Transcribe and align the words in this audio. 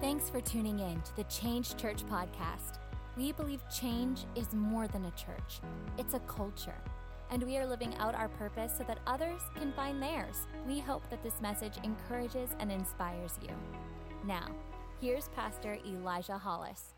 Thanks 0.00 0.30
for 0.30 0.40
tuning 0.40 0.78
in 0.78 0.98
to 1.02 1.16
the 1.16 1.24
Change 1.24 1.76
Church 1.76 2.06
podcast. 2.06 2.78
We 3.18 3.32
believe 3.32 3.60
change 3.68 4.24
is 4.34 4.54
more 4.54 4.88
than 4.88 5.04
a 5.04 5.10
church, 5.10 5.60
it's 5.98 6.14
a 6.14 6.20
culture. 6.20 6.80
And 7.30 7.42
we 7.42 7.58
are 7.58 7.66
living 7.66 7.94
out 7.96 8.14
our 8.14 8.30
purpose 8.30 8.72
so 8.78 8.84
that 8.84 9.00
others 9.06 9.42
can 9.54 9.72
find 9.72 10.02
theirs. 10.02 10.46
We 10.66 10.80
hope 10.80 11.02
that 11.10 11.22
this 11.22 11.42
message 11.42 11.74
encourages 11.84 12.48
and 12.60 12.72
inspires 12.72 13.38
you. 13.42 13.50
Now, 14.26 14.48
here's 15.02 15.28
Pastor 15.28 15.76
Elijah 15.86 16.38
Hollis. 16.38 16.94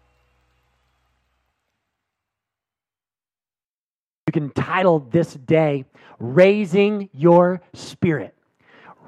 You 4.29 4.33
can 4.33 4.51
title 4.51 5.01
this 5.11 5.35
day, 5.35 5.87
Raising 6.21 7.11
Your 7.13 7.63
Spirit. 7.75 8.37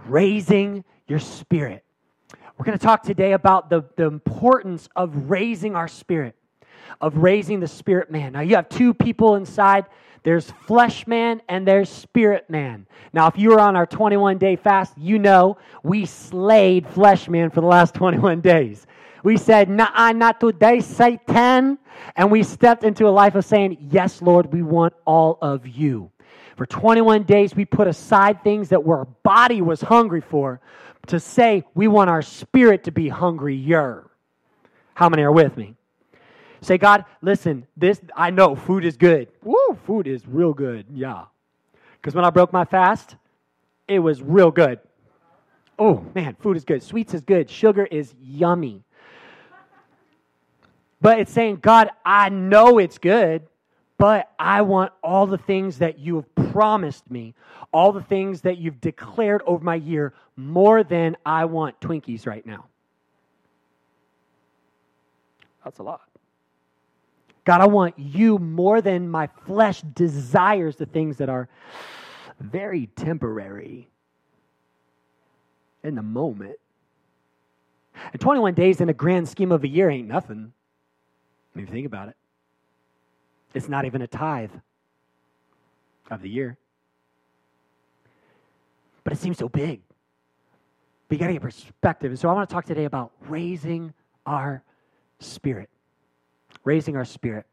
Raising 0.09 0.83
Your 1.07 1.21
Spirit. 1.21 1.85
We're 2.57 2.65
going 2.65 2.79
to 2.79 2.85
talk 2.85 3.03
today 3.03 3.33
about 3.33 3.69
the, 3.69 3.85
the 3.97 4.07
importance 4.07 4.89
of 4.95 5.31
raising 5.31 5.75
our 5.75 5.89
spirit, 5.89 6.37
of 7.01 7.17
raising 7.17 7.61
the 7.61 7.67
spirit 7.67 8.11
man. 8.11 8.33
Now, 8.33 8.41
you 8.41 8.55
have 8.57 8.69
two 8.69 8.95
people 8.95 9.35
inside 9.35 9.87
there's 10.25 10.51
flesh 10.51 11.07
man 11.07 11.43
and 11.51 11.69
there's 11.69 11.91
spirit 11.91 12.49
man. 12.49 12.87
Now, 13.13 13.27
if 13.27 13.37
you 13.37 13.51
were 13.51 13.61
on 13.61 13.77
our 13.77 13.87
21 13.87 14.39
day 14.39 14.57
fast, 14.57 14.97
you 14.97 15.19
know 15.19 15.59
we 15.83 16.07
slayed 16.07 16.87
flesh 16.89 17.29
man 17.29 17.51
for 17.51 17.61
the 17.61 17.67
last 17.67 17.95
21 17.95 18.41
days. 18.41 18.87
We 19.23 19.37
said, 19.37 19.69
nah, 19.69 20.13
not 20.13 20.41
today, 20.41 20.81
Satan. 20.81 21.79
And 22.17 22.31
we 22.31 22.43
stepped 22.43 22.85
into 22.85 23.07
a 23.07 23.11
life 23.11 23.35
of 23.35 23.45
saying, 23.45 23.77
yes, 23.81 24.23
Lord, 24.23 24.53
we 24.53 24.63
want 24.63 24.95
all 25.05 25.39
of 25.43 25.67
you. 25.67 26.11
For 26.57 26.67
21 26.67 27.25
days, 27.25 27.55
we 27.55 27.65
put 27.65 27.89
aside 27.89 28.45
things 28.45 28.69
that 28.69 28.81
our 28.87 29.07
body 29.23 29.61
was 29.61 29.81
hungry 29.81 30.21
for 30.21 30.61
to 31.07 31.21
say 31.21 31.65
we 31.75 31.89
want 31.89 32.11
our 32.11 32.23
spirit 32.23 32.85
to 32.85 32.93
be 32.93 33.09
hungrier. 33.09 34.09
How 34.95 35.09
many 35.09 35.23
are 35.23 35.33
with 35.33 35.57
me? 35.57 35.75
Say, 36.61 36.79
God, 36.79 37.05
listen, 37.21 37.67
this, 37.77 38.01
I 38.17 38.31
know 38.31 38.55
food 38.55 38.85
is 38.85 38.97
good. 38.97 39.29
Woo, 39.43 39.79
food 39.85 40.07
is 40.07 40.27
real 40.27 40.55
good. 40.55 40.87
Yeah. 40.91 41.25
Because 42.01 42.15
when 42.15 42.25
I 42.25 42.31
broke 42.31 42.53
my 42.53 42.65
fast, 42.65 43.17
it 43.87 43.99
was 43.99 44.23
real 44.23 44.51
good. 44.51 44.79
Oh, 45.79 46.05
man, 46.15 46.37
food 46.41 46.57
is 46.57 46.65
good. 46.65 46.83
Sweets 46.83 47.13
is 47.13 47.23
good. 47.23 47.51
Sugar 47.51 47.85
is 47.85 48.15
yummy. 48.21 48.83
But 51.01 51.19
it's 51.19 51.33
saying, 51.33 51.57
God, 51.57 51.91
I 52.05 52.31
know 52.31 52.79
it's 52.79 52.97
good, 52.97 53.43
but 54.05 54.35
I 54.39 54.61
want 54.61 54.93
all 55.03 55.27
the 55.27 55.39
things 55.39 55.79
that 55.79 55.99
you 55.99 56.17
have 56.17 56.35
promised 56.53 57.11
me, 57.11 57.33
all 57.73 57.91
the 57.91 58.03
things 58.03 58.43
that 58.43 58.59
you've 58.59 58.79
declared 58.79 59.41
over 59.47 59.65
my 59.65 59.77
year, 59.77 60.13
more 60.37 60.85
than 60.85 61.17
I 61.25 61.47
want 61.47 61.81
Twinkies 61.81 62.27
right 62.27 62.45
now. 62.45 62.67
That's 65.65 65.79
a 65.79 65.83
lot. 65.83 66.03
God, 67.47 67.63
I 67.63 67.67
want 67.67 67.99
you 67.99 68.39
more 68.39 68.83
than 68.83 69.09
my 69.09 69.27
flesh 69.47 69.81
desires 69.81 70.77
the 70.77 70.85
things 70.85 71.17
that 71.17 71.31
are 71.31 71.49
very 72.39 72.89
temporary 72.97 73.89
in 75.83 75.95
the 75.95 76.03
moment. 76.03 76.57
And 78.13 78.21
21 78.21 78.53
days 78.53 78.83
in 78.83 78.91
a 78.91 78.93
grand 78.93 79.31
scheme 79.31 79.51
of 79.51 79.65
a 79.65 79.69
year 79.69 79.89
ain't 79.89 80.09
nothing. 80.09 80.53
When 81.55 81.65
you 81.65 81.73
think 81.73 81.87
about 81.87 82.09
it, 82.09 82.17
it's 83.55 83.69
not 83.69 83.85
even 83.85 84.03
a 84.03 84.07
tithe 84.07 84.51
of 86.11 86.21
the 86.23 86.29
year. 86.29 86.59
But 89.05 89.13
it 89.13 89.19
seems 89.19 89.39
so 89.39 89.49
big. 89.49 89.81
But 91.09 91.17
you 91.17 91.19
got 91.19 91.27
to 91.29 91.33
get 91.35 91.43
perspective. 91.43 92.11
And 92.11 92.19
so 92.19 92.29
I 92.29 92.33
want 92.33 92.49
to 92.49 92.53
talk 92.53 92.65
today 92.65 92.85
about 92.85 93.13
raising 93.29 93.93
our 94.27 94.63
spirit 95.21 95.69
raising 96.65 96.97
our 96.97 97.05
spirit. 97.05 97.47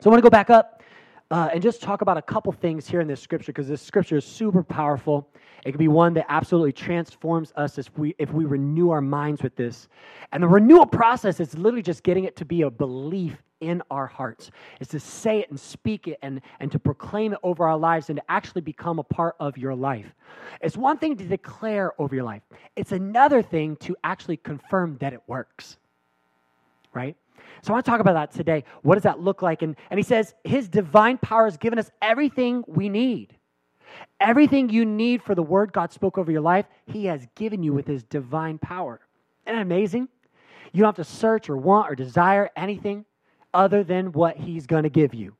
So 0.00 0.10
I 0.10 0.12
want 0.12 0.18
to 0.18 0.22
go 0.22 0.30
back 0.30 0.50
up 0.50 0.82
uh, 1.30 1.50
and 1.52 1.62
just 1.62 1.82
talk 1.82 2.02
about 2.02 2.16
a 2.16 2.22
couple 2.22 2.52
things 2.52 2.88
here 2.88 3.00
in 3.00 3.08
this 3.08 3.20
scripture 3.20 3.52
because 3.52 3.68
this 3.68 3.82
scripture 3.82 4.16
is 4.16 4.24
super 4.24 4.62
powerful. 4.62 5.28
It 5.64 5.72
can 5.72 5.78
be 5.78 5.88
one 5.88 6.14
that 6.14 6.26
absolutely 6.28 6.72
transforms 6.72 7.52
us 7.56 7.78
if 7.78 7.96
we 7.98 8.14
if 8.18 8.32
we 8.32 8.44
renew 8.44 8.90
our 8.90 9.00
minds 9.00 9.42
with 9.42 9.56
this. 9.56 9.88
And 10.32 10.42
the 10.42 10.48
renewal 10.48 10.86
process 10.86 11.40
is 11.40 11.56
literally 11.56 11.82
just 11.82 12.02
getting 12.02 12.24
it 12.24 12.36
to 12.36 12.44
be 12.44 12.62
a 12.62 12.70
belief 12.70 13.42
in 13.60 13.82
our 13.90 14.06
hearts. 14.06 14.50
Is 14.80 14.88
to 14.88 15.00
say 15.00 15.40
it 15.40 15.50
and 15.50 15.58
speak 15.58 16.08
it 16.08 16.18
and, 16.22 16.40
and 16.60 16.70
to 16.72 16.78
proclaim 16.78 17.32
it 17.32 17.38
over 17.42 17.66
our 17.66 17.76
lives 17.76 18.10
and 18.10 18.18
to 18.18 18.22
actually 18.28 18.62
become 18.62 18.98
a 18.98 19.04
part 19.04 19.36
of 19.40 19.56
your 19.56 19.74
life. 19.74 20.06
It's 20.60 20.76
one 20.76 20.98
thing 20.98 21.16
to 21.16 21.24
declare 21.24 21.92
over 22.00 22.14
your 22.14 22.24
life. 22.24 22.42
It's 22.76 22.92
another 22.92 23.42
thing 23.42 23.76
to 23.76 23.96
actually 24.04 24.36
confirm 24.38 24.98
that 24.98 25.12
it 25.12 25.20
works. 25.26 25.76
Right? 26.92 27.16
So 27.62 27.72
I 27.72 27.74
want 27.74 27.84
to 27.84 27.90
talk 27.90 28.00
about 28.00 28.14
that 28.14 28.32
today. 28.32 28.64
What 28.82 28.94
does 28.94 29.04
that 29.04 29.20
look 29.20 29.42
like? 29.42 29.62
And, 29.62 29.76
and 29.90 29.98
he 29.98 30.04
says, 30.04 30.34
His 30.44 30.68
divine 30.68 31.18
power 31.18 31.44
has 31.44 31.56
given 31.56 31.78
us 31.78 31.90
everything 32.00 32.64
we 32.66 32.88
need. 32.88 33.34
Everything 34.20 34.68
you 34.68 34.84
need 34.84 35.22
for 35.22 35.34
the 35.34 35.42
word 35.42 35.72
God 35.72 35.92
spoke 35.92 36.18
over 36.18 36.30
your 36.30 36.40
life, 36.40 36.66
He 36.86 37.06
has 37.06 37.26
given 37.34 37.62
you 37.62 37.72
with 37.72 37.86
His 37.86 38.02
divine 38.02 38.58
power. 38.58 39.00
Isn't 39.46 39.56
that 39.56 39.62
amazing? 39.62 40.08
You 40.72 40.82
don't 40.82 40.96
have 40.96 41.06
to 41.06 41.12
search 41.12 41.48
or 41.48 41.56
want 41.56 41.90
or 41.90 41.94
desire 41.94 42.50
anything 42.56 43.04
other 43.56 43.82
than 43.82 44.12
what 44.12 44.36
He's 44.36 44.66
going 44.66 44.84
to 44.84 44.90
give 44.90 45.14
you. 45.14 45.34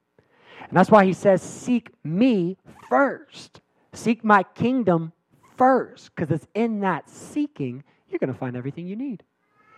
And 0.69 0.77
that's 0.77 0.91
why 0.91 1.05
He 1.05 1.13
says, 1.13 1.43
Seek 1.43 1.91
me 2.03 2.57
first. 2.89 3.61
Seek 3.93 4.25
my 4.25 4.43
kingdom 4.43 5.13
first, 5.57 6.15
because 6.15 6.31
it's 6.31 6.47
in 6.55 6.81
that 6.81 7.09
seeking 7.09 7.83
you're 8.09 8.19
going 8.19 8.33
to 8.33 8.39
find 8.39 8.57
everything 8.57 8.87
you 8.87 8.97
need 8.97 9.23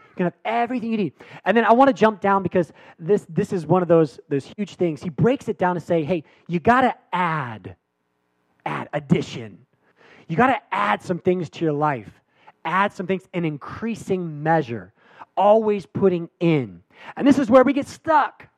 You're 0.08 0.16
going 0.16 0.30
to 0.30 0.36
have 0.44 0.62
everything 0.62 0.90
you 0.90 0.96
need. 0.96 1.12
And 1.44 1.56
then 1.56 1.64
I 1.64 1.72
want 1.72 1.88
to 1.88 1.94
jump 1.94 2.20
down 2.20 2.42
because 2.42 2.72
this, 2.98 3.26
this 3.28 3.52
is 3.52 3.66
one 3.66 3.82
of 3.82 3.88
those, 3.88 4.20
those 4.28 4.52
huge 4.56 4.76
things. 4.76 5.02
He 5.02 5.08
breaks 5.08 5.48
it 5.48 5.58
down 5.58 5.74
to 5.74 5.80
say, 5.80 6.04
hey, 6.04 6.24
you 6.46 6.60
got 6.60 6.82
to 6.82 6.94
add, 7.12 7.76
add, 8.66 8.88
addition. 8.92 9.58
You 10.28 10.36
got 10.36 10.48
to 10.48 10.60
add 10.72 11.02
some 11.02 11.18
things 11.18 11.48
to 11.50 11.64
your 11.64 11.72
life, 11.72 12.10
add 12.64 12.92
some 12.92 13.06
things 13.06 13.22
in 13.32 13.44
increasing 13.44 14.42
measure, 14.42 14.92
always 15.38 15.86
putting 15.86 16.28
in. 16.40 16.82
And 17.16 17.26
this 17.26 17.38
is 17.38 17.48
where 17.48 17.62
we 17.62 17.72
get 17.72 17.86
stuck. 17.86 18.48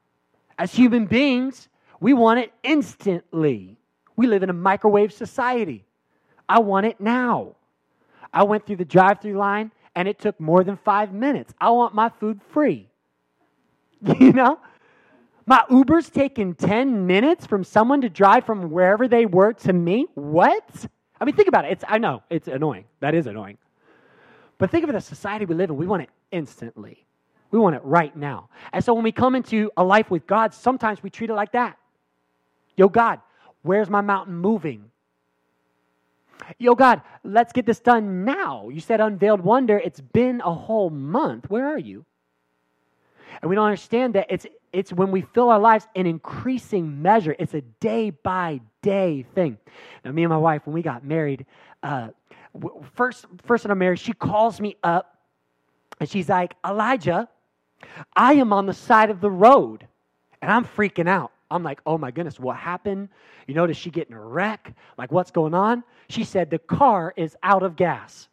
As 0.59 0.73
human 0.73 1.07
beings, 1.07 1.69
we 2.01 2.15
want 2.15 2.41
it 2.41 2.53
instantly. 2.63 3.77
We 4.17 4.27
live 4.27 4.43
in 4.43 4.51
a 4.51 4.55
microwave 4.55 5.13
society. 5.13 5.85
I 6.49 6.59
want 6.59 6.87
it 6.87 7.01
now. 7.01 7.57
I 8.33 8.43
went 8.45 8.67
through 8.67 8.77
the 8.77 8.85
drive 8.85 9.21
through 9.21 9.37
line 9.37 9.71
and 9.95 10.09
it 10.09 10.19
took 10.19 10.41
more 10.41 10.65
than 10.65 10.77
five 10.77 11.13
minutes. 11.13 11.53
I 11.61 11.71
want 11.71 11.95
my 11.95 12.09
food 12.09 12.41
free. 12.51 12.89
You 14.19 14.33
know? 14.33 14.59
My 15.47 15.65
Uber's 15.69 16.09
taking 16.09 16.55
10 16.55 17.07
minutes 17.07 17.45
from 17.45 17.65
someone 17.65 18.01
to 18.03 18.09
drive 18.09 18.47
from 18.47 18.71
wherever 18.71 19.09
they 19.09 19.27
were 19.27 19.53
to 19.53 19.73
me? 19.73 20.07
What? 20.15 20.87
I 21.21 21.25
mean, 21.25 21.35
think 21.35 21.49
about 21.49 21.65
it. 21.65 21.73
It's, 21.73 21.85
I 21.89 21.99
know, 21.99 22.23
it's 22.31 22.47
annoying. 22.47 22.85
That 23.01 23.15
is 23.15 23.27
annoying. 23.27 23.59
But 24.59 24.71
think 24.71 24.85
of 24.85 24.93
the 24.93 25.01
society 25.01 25.45
we 25.45 25.55
live 25.55 25.71
in. 25.71 25.77
We 25.77 25.87
want 25.87 26.03
it 26.03 26.11
instantly. 26.33 27.07
We 27.51 27.59
want 27.59 27.77
it 27.77 27.83
right 27.85 28.15
now. 28.15 28.49
And 28.73 28.85
so 28.85 28.95
when 28.95 29.03
we 29.03 29.13
come 29.13 29.35
into 29.35 29.71
a 29.77 29.83
life 29.83 30.11
with 30.11 30.27
God, 30.27 30.55
sometimes 30.55 31.03
we 31.03 31.11
treat 31.11 31.31
it 31.31 31.35
like 31.35 31.53
that. 31.53 31.77
Yo, 32.77 32.89
God, 32.89 33.21
where's 33.63 33.91
my 33.91 34.01
mountain 34.01 34.37
moving? 34.37 34.91
Yo, 36.59 36.75
God, 36.75 37.03
let's 37.25 37.53
get 37.53 37.67
this 37.67 37.81
done 37.81 38.25
now. 38.25 38.69
You 38.69 38.81
said 38.81 39.01
unveiled 39.01 39.41
wonder. 39.41 39.79
It's 39.79 40.01
been 40.01 40.41
a 40.41 40.53
whole 40.53 40.91
month. 40.91 41.51
Where 41.51 41.67
are 41.67 41.79
you? 41.79 42.05
And 43.43 43.49
we 43.49 43.55
don't 43.55 43.67
understand 43.67 44.15
that 44.15 44.27
it's, 44.29 44.47
it's 44.73 44.93
when 44.93 45.11
we 45.11 45.23
fill 45.23 45.51
our 45.51 45.59
lives 45.59 45.87
in 45.95 46.07
increasing 46.07 47.03
measure, 47.03 47.35
it's 47.39 47.55
a 47.55 47.61
day 47.61 48.11
by 48.11 48.61
day 48.83 49.25
thing. 49.35 49.59
Now, 50.05 50.13
me 50.13 50.23
and 50.23 50.31
my 50.31 50.37
wife, 50.39 50.67
when 50.67 50.75
we 50.75 50.83
got 50.83 51.05
married, 51.05 51.47
uh, 51.83 52.09
first, 52.95 53.27
first 53.45 53.65
when 53.65 53.71
I'm 53.71 53.79
married, 53.79 53.99
she 53.99 54.13
calls 54.13 54.61
me 54.61 54.77
up 54.83 55.20
and 56.01 56.09
she's 56.09 56.29
like, 56.29 56.57
Elijah, 56.67 57.29
I 58.17 58.35
am 58.35 58.53
on 58.53 58.67
the 58.67 58.73
side 58.73 59.11
of 59.11 59.21
the 59.21 59.31
road 59.31 59.87
and 60.43 60.51
I'm 60.51 60.65
freaking 60.65 61.09
out. 61.09 61.33
I'm 61.51 61.63
like, 61.63 61.81
oh 61.85 61.99
my 61.99 62.11
goodness, 62.11 62.41
what 62.41 62.57
happened? 62.57 63.09
You 63.47 63.55
notice 63.55 63.77
she 63.77 63.91
getting 63.91 64.15
a 64.15 64.21
wreck? 64.21 64.75
Like, 64.97 65.13
what's 65.13 65.31
going 65.31 65.55
on? 65.55 65.85
She 66.09 66.25
said, 66.25 66.51
the 66.51 66.59
car 66.59 67.13
is 67.17 67.37
out 67.43 67.63
of 67.63 67.77
gas. 67.77 68.29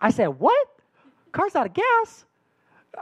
I 0.00 0.10
said, 0.10 0.28
what? 0.28 0.68
Car's 1.32 1.54
out 1.54 1.66
of 1.66 1.74
gas? 1.74 2.24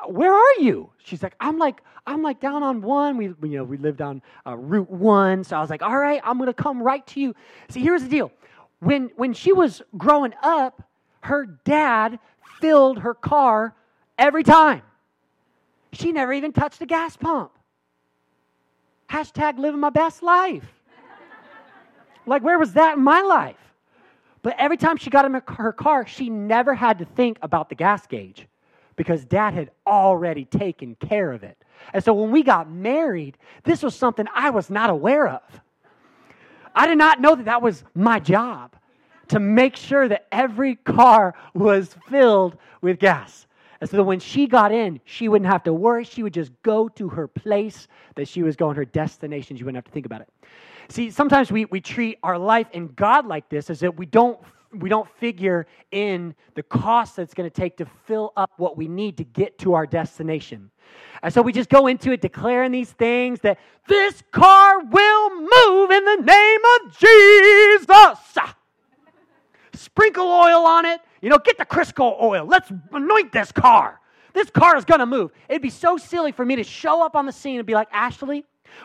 Where 0.09 0.35
are 0.35 0.61
you? 0.61 0.91
She's 0.99 1.23
like, 1.23 1.35
I'm 1.41 1.59
like, 1.59 1.81
I'm 2.07 2.23
like 2.23 2.41
down 2.41 2.63
on 2.63 2.83
one. 2.83 3.17
We, 3.17 3.27
you 3.27 3.59
know, 3.59 3.65
we 3.65 3.77
lived 3.79 4.03
on 4.03 4.21
uh, 4.47 4.57
Route 4.57 4.91
One. 4.91 5.45
So 5.45 5.57
I 5.57 5.61
was 5.61 5.71
like, 5.71 5.83
all 5.83 5.97
right, 5.97 6.21
I'm 6.25 6.45
to 6.45 6.53
come 6.53 6.83
right 6.83 7.07
to 7.09 7.21
you. 7.21 7.35
See, 7.69 7.81
here's 7.81 8.03
the 8.03 8.09
deal. 8.09 8.33
When, 8.81 9.11
when 9.17 9.33
she 9.33 9.53
was 9.53 9.81
growing 9.97 10.35
up, 10.43 10.83
her 11.21 11.47
dad 11.65 12.19
filled 12.61 13.01
her 13.01 13.15
car 13.15 13.75
every 14.19 14.43
time. 14.43 14.83
She 15.93 16.13
never 16.13 16.33
even 16.33 16.53
touched 16.53 16.81
a 16.81 16.87
gas 16.87 17.17
pump. 17.17 17.53
Hashtag 19.09 19.59
living 19.59 19.81
my 19.81 19.91
best 19.91 20.23
life. 20.23 20.69
like, 22.27 22.43
where 22.43 22.59
was 22.59 22.75
that 22.75 22.99
in 22.99 23.03
my 23.03 23.23
life? 23.23 23.57
But 24.43 24.55
every 24.59 24.77
time 24.77 24.97
she 24.97 25.11
got 25.11 25.25
in 25.25 25.35
her 25.35 25.73
car, 25.73 26.07
she 26.07 26.31
never 26.31 26.75
had 26.75 26.99
to 26.99 27.05
think 27.05 27.39
about 27.43 27.69
the 27.69 27.75
gas 27.75 28.07
gauge 28.07 28.47
because 28.97 29.25
dad 29.25 29.55
had 29.55 29.71
already 29.87 30.45
taken 30.45 30.95
care 30.97 31.33
of 31.33 31.43
it. 31.43 31.57
And 31.93 32.03
so 32.05 32.13
when 32.13 32.31
we 32.31 32.43
got 32.43 32.71
married, 32.71 33.39
this 33.65 33.83
was 33.83 33.95
something 33.95 34.27
I 34.35 34.51
was 34.51 34.69
not 34.69 34.91
aware 34.91 35.29
of. 35.29 35.43
I 36.75 36.87
did 36.87 36.99
not 36.99 37.21
know 37.21 37.35
that 37.35 37.47
that 37.47 37.63
was 37.63 37.83
my 37.95 38.21
job 38.21 38.77
to 39.29 39.41
make 39.41 39.77
sure 39.77 40.09
that 40.09 40.27
every 40.33 40.77
car 40.77 41.35
was 41.55 41.95
filled 42.09 42.57
with 42.81 42.99
gas. 42.99 43.47
And 43.81 43.89
so 43.89 43.97
that 43.97 44.05
when 44.05 44.19
she 44.19 44.47
got 44.47 44.73
in, 44.73 45.01
she 45.05 45.29
wouldn't 45.29 45.51
have 45.51 45.63
to 45.65 45.73
worry. 45.73 46.05
She 46.05 46.23
would 46.23 46.35
just 46.35 46.51
go 46.63 46.89
to 46.91 47.09
her 47.11 47.29
place 47.29 47.87
that 48.17 48.27
she 48.27 48.43
was 48.43 48.57
going, 48.57 48.77
her 48.77 48.85
destination. 48.85 49.57
She 49.57 49.63
wouldn't 49.63 49.77
have 49.77 49.85
to 49.85 49.93
think 49.93 50.07
about 50.07 50.23
it. 50.23 50.29
See, 50.89 51.11
sometimes 51.11 51.53
we, 51.53 51.67
we 51.67 51.81
treat 51.81 52.19
our 52.23 52.39
life 52.39 52.67
in 52.73 52.89
God 52.89 53.27
like 53.27 53.49
this 53.49 53.71
as 53.71 53.81
that 53.81 53.97
we 53.97 54.07
don't 54.07 54.39
we 54.71 54.91
don't 54.91 55.09
figure 55.17 55.67
in 55.93 56.35
the 56.55 56.63
cost 56.63 57.17
that's 57.17 57.33
going 57.33 57.49
to 57.49 57.55
take 57.55 57.79
to 57.79 57.87
fill 58.05 58.35
up 58.37 58.53
what 58.59 58.77
we 58.77 58.87
need 58.87 59.17
to 59.17 59.25
get 59.25 59.59
to 59.59 59.73
our 59.73 59.87
destination. 59.87 60.71
And 61.23 61.33
so 61.33 61.41
we 61.41 61.53
just 61.53 61.71
go 61.71 61.87
into 61.87 62.13
it 62.13 62.21
declaring 62.21 62.73
these 62.73 62.93
things 62.93 63.41
that 63.41 63.59
this 63.87 64.23
car 64.31 64.81
will 64.81 65.31
move 65.31 65.91
in 65.91 66.05
the 66.05 66.17
name 66.23 66.61
of 66.77 66.99
Jesus. 66.99 68.57
Sprinkle 69.79 70.27
oil 70.27 70.67
on 70.67 70.85
it. 70.85 71.01
You 71.21 71.31
know, 71.31 71.39
get 71.39 71.59
the 71.59 71.65
Crisco 71.65 72.21
oil. 72.21 72.45
Let's 72.47 72.71
anoint 72.93 73.33
this 73.33 73.53
car. 73.53 74.01
This 74.35 74.51
car 74.51 74.77
is 74.77 74.85
going 74.85 75.01
to 75.01 75.07
move. 75.07 75.31
It'd 75.49 75.63
be 75.63 75.71
so 75.71 75.97
silly 75.97 76.33
for 76.33 76.45
me 76.45 76.57
to 76.57 76.65
show 76.65 77.05
up 77.05 77.17
on 77.17 77.27
the 77.27 77.33
scene 77.33 77.59
and 77.59 77.67
be 77.67 77.75
like, 77.75 77.89
Ashley, 77.93 78.45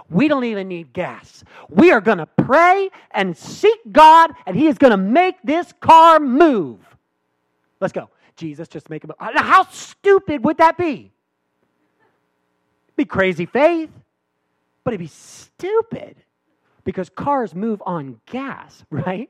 we 0.09 0.27
don't 0.27 0.43
even 0.43 0.67
need 0.67 0.93
gas. 0.93 1.43
We 1.69 1.91
are 1.91 2.01
going 2.01 2.19
to 2.19 2.25
pray 2.25 2.89
and 3.11 3.35
seek 3.35 3.79
God, 3.91 4.31
and 4.45 4.55
He 4.55 4.67
is 4.67 4.77
going 4.77 4.91
to 4.91 4.97
make 4.97 5.35
this 5.43 5.73
car 5.79 6.19
move. 6.19 6.79
Let's 7.79 7.93
go. 7.93 8.09
Jesus, 8.35 8.67
just 8.67 8.89
make 8.89 9.03
it 9.03 9.07
move. 9.07 9.17
How 9.19 9.67
stupid 9.67 10.43
would 10.45 10.57
that 10.57 10.77
be? 10.77 11.11
It'd 12.87 12.97
be 12.97 13.05
crazy 13.05 13.45
faith, 13.45 13.91
but 14.83 14.93
it'd 14.93 14.99
be 14.99 15.07
stupid 15.07 16.17
because 16.83 17.09
cars 17.09 17.53
move 17.53 17.81
on 17.85 18.19
gas, 18.25 18.83
right? 18.91 19.29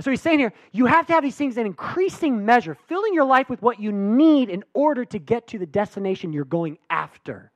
So 0.00 0.10
he's 0.10 0.20
saying 0.20 0.38
here, 0.38 0.52
you 0.72 0.86
have 0.86 1.06
to 1.06 1.12
have 1.12 1.22
these 1.22 1.36
things 1.36 1.56
in 1.56 1.66
increasing 1.66 2.44
measure, 2.44 2.74
filling 2.74 3.14
your 3.14 3.24
life 3.24 3.48
with 3.48 3.62
what 3.62 3.80
you 3.80 3.92
need 3.92 4.50
in 4.50 4.64
order 4.74 5.04
to 5.06 5.18
get 5.18 5.46
to 5.48 5.58
the 5.58 5.66
destination 5.66 6.32
you're 6.32 6.44
going 6.44 6.78
after. 6.90 7.50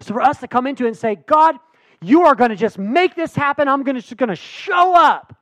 So 0.00 0.14
for 0.14 0.22
us 0.22 0.38
to 0.40 0.48
come 0.48 0.66
into 0.66 0.84
it 0.84 0.88
and 0.88 0.96
say, 0.96 1.16
God, 1.26 1.56
you 2.00 2.22
are 2.22 2.34
going 2.34 2.50
to 2.50 2.56
just 2.56 2.78
make 2.78 3.14
this 3.14 3.34
happen. 3.34 3.68
I'm 3.68 3.84
to, 3.84 3.92
just 3.94 4.16
going 4.16 4.28
to 4.28 4.36
show 4.36 4.94
up. 4.94 5.34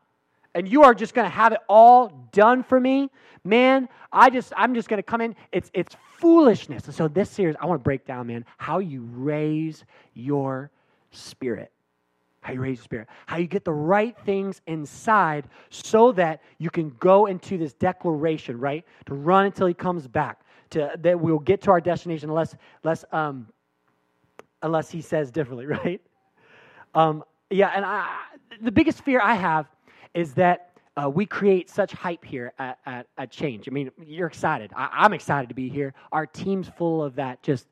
And 0.54 0.66
you 0.66 0.84
are 0.84 0.94
just 0.94 1.12
going 1.12 1.26
to 1.26 1.34
have 1.34 1.52
it 1.52 1.58
all 1.68 2.28
done 2.32 2.62
for 2.62 2.80
me. 2.80 3.10
Man, 3.44 3.88
I 4.10 4.30
just 4.30 4.54
I'm 4.56 4.74
just 4.74 4.88
going 4.88 4.98
to 4.98 5.02
come 5.02 5.20
in. 5.20 5.36
It's 5.52 5.70
it's 5.74 5.94
foolishness. 6.18 6.86
And 6.86 6.94
so 6.94 7.08
this 7.08 7.28
series 7.28 7.56
I 7.60 7.66
want 7.66 7.80
to 7.80 7.84
break 7.84 8.06
down, 8.06 8.28
man, 8.28 8.46
how 8.56 8.78
you 8.78 9.02
raise 9.02 9.84
your 10.14 10.70
spirit 11.10 11.70
how 12.46 12.52
you 12.52 12.60
raise 12.60 12.78
your 12.78 12.84
spirit, 12.84 13.08
how 13.26 13.36
you 13.38 13.48
get 13.48 13.64
the 13.64 13.72
right 13.72 14.16
things 14.24 14.60
inside 14.68 15.48
so 15.70 16.12
that 16.12 16.40
you 16.58 16.70
can 16.70 16.90
go 17.00 17.26
into 17.26 17.58
this 17.58 17.72
declaration, 17.74 18.58
right? 18.58 18.84
To 19.06 19.14
run 19.14 19.46
until 19.46 19.66
he 19.66 19.74
comes 19.74 20.06
back, 20.06 20.42
to 20.70 20.92
that 21.00 21.18
we'll 21.18 21.40
get 21.40 21.60
to 21.62 21.72
our 21.72 21.80
destination 21.80 22.28
unless, 22.28 22.54
unless, 22.84 23.04
um, 23.10 23.48
unless 24.62 24.90
he 24.90 25.00
says 25.00 25.32
differently, 25.32 25.66
right? 25.84 26.00
Um, 26.94 27.24
yeah, 27.50 27.72
and 27.74 27.84
I, 27.84 28.16
the 28.62 28.72
biggest 28.72 29.02
fear 29.02 29.20
I 29.20 29.34
have 29.34 29.66
is 30.14 30.32
that 30.34 30.78
uh, 30.96 31.10
we 31.10 31.26
create 31.26 31.68
such 31.68 31.92
hype 31.92 32.24
here 32.24 32.52
at, 32.60 32.78
at, 32.86 33.06
at, 33.18 33.30
Change. 33.30 33.68
I 33.68 33.72
mean, 33.72 33.90
you're 34.02 34.28
excited. 34.28 34.72
I, 34.74 34.88
I'm 34.92 35.12
excited 35.12 35.48
to 35.48 35.54
be 35.54 35.68
here. 35.68 35.94
Our 36.12 36.26
team's 36.26 36.68
full 36.68 37.02
of 37.02 37.16
that 37.16 37.42
just, 37.42 37.66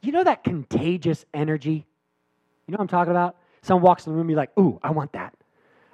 you 0.00 0.12
know, 0.12 0.24
that 0.24 0.44
contagious 0.44 1.26
energy. 1.34 1.84
You 2.66 2.72
know 2.72 2.76
what 2.76 2.82
I'm 2.82 2.88
talking 2.88 3.10
about? 3.10 3.36
Someone 3.62 3.82
walks 3.82 4.06
in 4.06 4.12
the 4.12 4.16
room, 4.16 4.30
you're 4.30 4.36
like, 4.36 4.56
ooh, 4.58 4.78
I 4.82 4.90
want 4.90 5.12
that. 5.12 5.34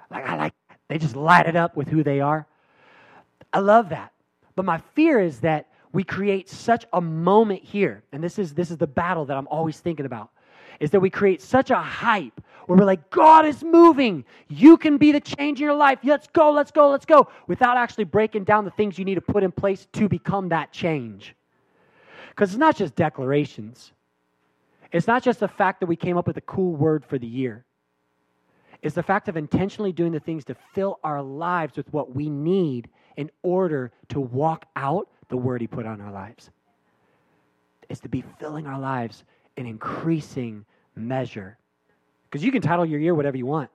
Like, 0.09 0.25
I 0.25 0.35
like 0.37 0.53
that. 0.69 0.79
They 0.87 0.97
just 0.97 1.15
light 1.15 1.47
it 1.47 1.55
up 1.55 1.75
with 1.75 1.87
who 1.87 2.03
they 2.03 2.21
are. 2.21 2.47
I 3.51 3.59
love 3.59 3.89
that. 3.89 4.13
But 4.55 4.65
my 4.65 4.77
fear 4.95 5.19
is 5.19 5.39
that 5.41 5.67
we 5.93 6.03
create 6.03 6.49
such 6.49 6.85
a 6.93 7.01
moment 7.01 7.63
here, 7.63 8.03
and 8.11 8.23
this 8.23 8.39
is 8.39 8.53
this 8.53 8.71
is 8.71 8.77
the 8.77 8.87
battle 8.87 9.25
that 9.25 9.37
I'm 9.37 9.47
always 9.47 9.79
thinking 9.79 10.05
about, 10.05 10.29
is 10.79 10.91
that 10.91 10.99
we 10.99 11.09
create 11.09 11.41
such 11.41 11.71
a 11.71 11.77
hype 11.77 12.41
where 12.65 12.77
we're 12.77 12.85
like, 12.85 13.09
God 13.09 13.45
is 13.45 13.63
moving. 13.63 14.25
You 14.47 14.77
can 14.77 14.97
be 14.97 15.11
the 15.11 15.21
change 15.21 15.59
in 15.59 15.65
your 15.65 15.75
life. 15.75 15.99
Let's 16.03 16.27
go, 16.27 16.51
let's 16.51 16.71
go, 16.71 16.89
let's 16.89 17.05
go, 17.05 17.29
without 17.47 17.77
actually 17.77 18.03
breaking 18.03 18.43
down 18.43 18.65
the 18.65 18.71
things 18.71 18.99
you 18.99 19.05
need 19.05 19.15
to 19.15 19.21
put 19.21 19.43
in 19.43 19.51
place 19.51 19.87
to 19.93 20.09
become 20.09 20.49
that 20.49 20.71
change. 20.71 21.35
Because 22.29 22.49
it's 22.49 22.59
not 22.59 22.75
just 22.75 22.95
declarations. 22.95 23.91
It's 24.91 25.07
not 25.07 25.23
just 25.23 25.39
the 25.39 25.47
fact 25.47 25.79
that 25.81 25.87
we 25.87 25.95
came 25.95 26.17
up 26.17 26.27
with 26.27 26.37
a 26.37 26.41
cool 26.41 26.75
word 26.75 27.05
for 27.05 27.17
the 27.17 27.27
year. 27.27 27.65
It's 28.81 28.95
the 28.95 29.03
fact 29.03 29.27
of 29.27 29.37
intentionally 29.37 29.91
doing 29.91 30.11
the 30.11 30.19
things 30.19 30.45
to 30.45 30.55
fill 30.73 30.99
our 31.03 31.21
lives 31.21 31.75
with 31.75 31.91
what 31.91 32.15
we 32.15 32.29
need 32.29 32.89
in 33.17 33.31
order 33.41 33.91
to 34.09 34.19
walk 34.19 34.65
out 34.75 35.09
the 35.29 35.37
word 35.37 35.61
He 35.61 35.67
put 35.67 35.85
on 35.85 35.99
our 35.99 36.11
lives. 36.11 36.51
It's 37.89 37.99
to 38.01 38.09
be 38.09 38.23
filling 38.39 38.67
our 38.67 38.79
lives 38.79 39.23
in 39.55 39.65
increasing 39.65 40.65
measure. 40.95 41.57
Because 42.25 42.43
you 42.43 42.51
can 42.51 42.61
title 42.61 42.85
your 42.85 42.99
year 42.99 43.15
whatever 43.15 43.37
you 43.37 43.45
want. 43.45 43.69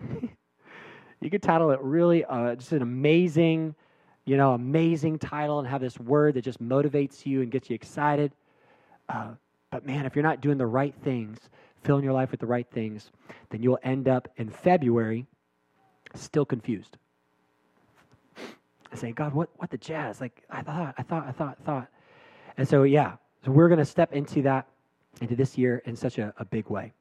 you 1.20 1.30
can 1.30 1.40
title 1.40 1.70
it 1.70 1.80
really 1.82 2.24
uh, 2.24 2.54
just 2.54 2.72
an 2.72 2.82
amazing, 2.82 3.74
you 4.24 4.36
know, 4.36 4.52
amazing 4.54 5.18
title 5.18 5.58
and 5.58 5.68
have 5.68 5.80
this 5.80 5.98
word 5.98 6.34
that 6.34 6.42
just 6.42 6.62
motivates 6.62 7.26
you 7.26 7.42
and 7.42 7.50
gets 7.50 7.68
you 7.68 7.74
excited. 7.74 8.32
Uh, 9.08 9.32
but 9.70 9.86
man, 9.86 10.06
if 10.06 10.16
you're 10.16 10.22
not 10.22 10.40
doing 10.40 10.58
the 10.58 10.66
right 10.66 10.94
things, 11.02 11.38
filling 11.82 12.04
your 12.04 12.12
life 12.12 12.30
with 12.30 12.40
the 12.40 12.46
right 12.46 12.66
things, 12.70 13.10
then 13.50 13.62
you'll 13.62 13.78
end 13.82 14.08
up 14.08 14.28
in 14.36 14.48
February 14.48 15.26
still 16.14 16.44
confused. 16.44 16.96
I 18.90 18.96
say, 18.96 19.12
God, 19.12 19.34
what, 19.34 19.50
what 19.56 19.70
the 19.70 19.78
jazz? 19.78 20.20
Like, 20.20 20.42
I 20.50 20.62
thought, 20.62 20.94
I 20.96 21.02
thought, 21.02 21.26
I 21.26 21.32
thought, 21.32 21.58
thought. 21.64 21.88
And 22.56 22.66
so, 22.66 22.84
yeah, 22.84 23.16
so 23.44 23.50
we're 23.50 23.68
going 23.68 23.78
to 23.78 23.84
step 23.84 24.12
into 24.12 24.42
that, 24.42 24.66
into 25.20 25.36
this 25.36 25.58
year 25.58 25.82
in 25.84 25.94
such 25.94 26.18
a, 26.18 26.32
a 26.38 26.44
big 26.44 26.70
way. 26.70 26.92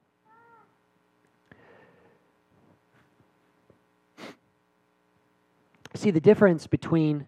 See, 5.95 6.11
the 6.11 6.19
difference 6.19 6.67
between 6.67 7.25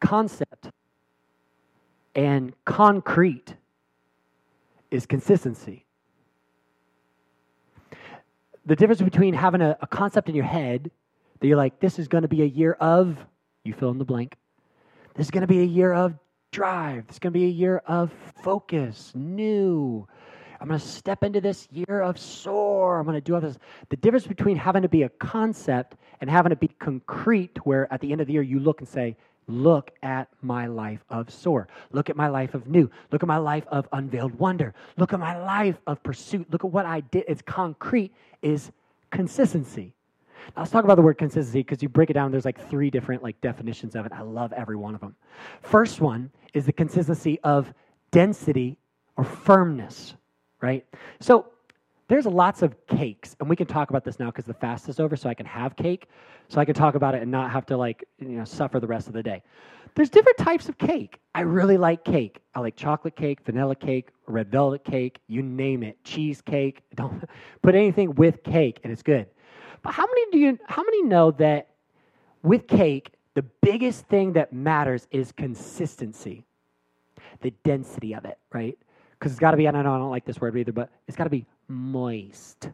concept 0.00 0.70
and 2.14 2.54
concrete 2.64 3.54
is 4.94 5.06
consistency. 5.06 5.84
The 8.66 8.76
difference 8.76 9.02
between 9.02 9.34
having 9.34 9.60
a, 9.60 9.76
a 9.82 9.86
concept 9.86 10.28
in 10.28 10.34
your 10.34 10.44
head 10.44 10.90
that 11.40 11.46
you're 11.46 11.56
like, 11.56 11.80
this 11.80 11.98
is 11.98 12.08
going 12.08 12.22
to 12.22 12.28
be 12.28 12.42
a 12.42 12.46
year 12.46 12.72
of, 12.80 13.18
you 13.64 13.74
fill 13.74 13.90
in 13.90 13.98
the 13.98 14.04
blank. 14.04 14.36
This 15.14 15.26
is 15.26 15.30
going 15.30 15.42
to 15.42 15.46
be 15.46 15.60
a 15.60 15.64
year 15.64 15.92
of 15.92 16.14
drive. 16.50 17.06
This 17.06 17.16
is 17.16 17.18
going 17.18 17.32
to 17.32 17.38
be 17.38 17.44
a 17.44 17.48
year 17.48 17.82
of 17.86 18.10
focus, 18.42 19.12
new. 19.14 20.06
I'm 20.60 20.68
going 20.68 20.80
to 20.80 20.86
step 20.86 21.22
into 21.22 21.40
this 21.42 21.68
year 21.70 22.00
of 22.00 22.18
soar. 22.18 22.98
I'm 22.98 23.04
going 23.04 23.16
to 23.16 23.20
do 23.20 23.34
all 23.34 23.40
this. 23.40 23.58
The 23.90 23.96
difference 23.96 24.26
between 24.26 24.56
having 24.56 24.82
to 24.82 24.88
be 24.88 25.02
a 25.02 25.08
concept 25.10 25.96
and 26.20 26.30
having 26.30 26.50
to 26.50 26.56
be 26.56 26.68
concrete, 26.68 27.58
where 27.66 27.92
at 27.92 28.00
the 28.00 28.12
end 28.12 28.22
of 28.22 28.28
the 28.28 28.32
year 28.32 28.42
you 28.42 28.60
look 28.60 28.80
and 28.80 28.88
say, 28.88 29.16
Look 29.46 29.90
at 30.02 30.28
my 30.42 30.66
life 30.66 31.04
of 31.10 31.30
soar. 31.30 31.68
Look 31.92 32.08
at 32.08 32.16
my 32.16 32.28
life 32.28 32.54
of 32.54 32.66
new. 32.66 32.90
Look 33.12 33.22
at 33.22 33.28
my 33.28 33.36
life 33.36 33.64
of 33.68 33.88
unveiled 33.92 34.34
wonder. 34.38 34.74
Look 34.96 35.12
at 35.12 35.20
my 35.20 35.38
life 35.38 35.76
of 35.86 36.02
pursuit. 36.02 36.46
Look 36.50 36.64
at 36.64 36.70
what 36.70 36.86
I 36.86 37.00
did. 37.00 37.24
It's 37.28 37.42
concrete, 37.42 38.12
is 38.42 38.72
consistency. 39.10 39.92
Now, 40.56 40.62
let's 40.62 40.70
talk 40.70 40.84
about 40.84 40.96
the 40.96 41.02
word 41.02 41.18
consistency 41.18 41.60
because 41.60 41.82
you 41.82 41.88
break 41.88 42.10
it 42.10 42.14
down, 42.14 42.30
there's 42.30 42.44
like 42.44 42.68
three 42.68 42.90
different 42.90 43.22
like 43.22 43.40
definitions 43.40 43.94
of 43.96 44.06
it. 44.06 44.12
I 44.12 44.20
love 44.22 44.52
every 44.52 44.76
one 44.76 44.94
of 44.94 45.00
them. 45.00 45.14
First 45.62 46.00
one 46.00 46.30
is 46.52 46.66
the 46.66 46.72
consistency 46.72 47.40
of 47.44 47.72
density 48.10 48.78
or 49.16 49.24
firmness, 49.24 50.14
right? 50.60 50.84
So 51.20 51.46
there's 52.08 52.26
lots 52.26 52.62
of 52.62 52.74
cakes, 52.86 53.34
and 53.40 53.48
we 53.48 53.56
can 53.56 53.66
talk 53.66 53.90
about 53.90 54.04
this 54.04 54.18
now 54.18 54.26
because 54.26 54.44
the 54.44 54.54
fast 54.54 54.88
is 54.88 55.00
over, 55.00 55.16
so 55.16 55.28
I 55.28 55.34
can 55.34 55.46
have 55.46 55.74
cake, 55.76 56.08
so 56.48 56.60
I 56.60 56.64
can 56.64 56.74
talk 56.74 56.94
about 56.94 57.14
it 57.14 57.22
and 57.22 57.30
not 57.30 57.50
have 57.50 57.64
to 57.66 57.76
like 57.76 58.04
you 58.18 58.28
know 58.28 58.44
suffer 58.44 58.78
the 58.78 58.86
rest 58.86 59.06
of 59.06 59.14
the 59.14 59.22
day. 59.22 59.42
There's 59.94 60.10
different 60.10 60.38
types 60.38 60.68
of 60.68 60.76
cake. 60.76 61.20
I 61.34 61.42
really 61.42 61.76
like 61.76 62.04
cake. 62.04 62.40
I 62.54 62.60
like 62.60 62.76
chocolate 62.76 63.16
cake, 63.16 63.40
vanilla 63.44 63.76
cake, 63.76 64.10
red 64.26 64.50
velvet 64.50 64.84
cake, 64.84 65.20
you 65.28 65.42
name 65.42 65.82
it, 65.82 66.02
cheesecake. 66.04 66.82
Don't 66.94 67.24
put 67.62 67.74
anything 67.74 68.14
with 68.16 68.42
cake, 68.42 68.80
and 68.84 68.92
it's 68.92 69.02
good. 69.02 69.26
But 69.82 69.94
how 69.94 70.06
many 70.06 70.30
do 70.30 70.38
you? 70.38 70.58
How 70.66 70.82
many 70.82 71.02
know 71.04 71.30
that 71.32 71.68
with 72.42 72.66
cake, 72.66 73.12
the 73.34 73.42
biggest 73.62 74.06
thing 74.08 74.34
that 74.34 74.52
matters 74.52 75.06
is 75.10 75.32
consistency, 75.32 76.44
the 77.40 77.52
density 77.64 78.14
of 78.14 78.26
it, 78.26 78.38
right? 78.52 78.76
Because 79.12 79.32
it's 79.32 79.40
got 79.40 79.52
to 79.52 79.56
be. 79.56 79.66
I 79.66 79.70
don't 79.70 79.84
know. 79.84 79.94
I 79.94 79.98
don't 79.98 80.10
like 80.10 80.26
this 80.26 80.38
word 80.38 80.54
either, 80.56 80.72
but 80.72 80.90
it's 81.08 81.16
got 81.16 81.24
to 81.24 81.30
be 81.30 81.46
moist, 81.68 82.70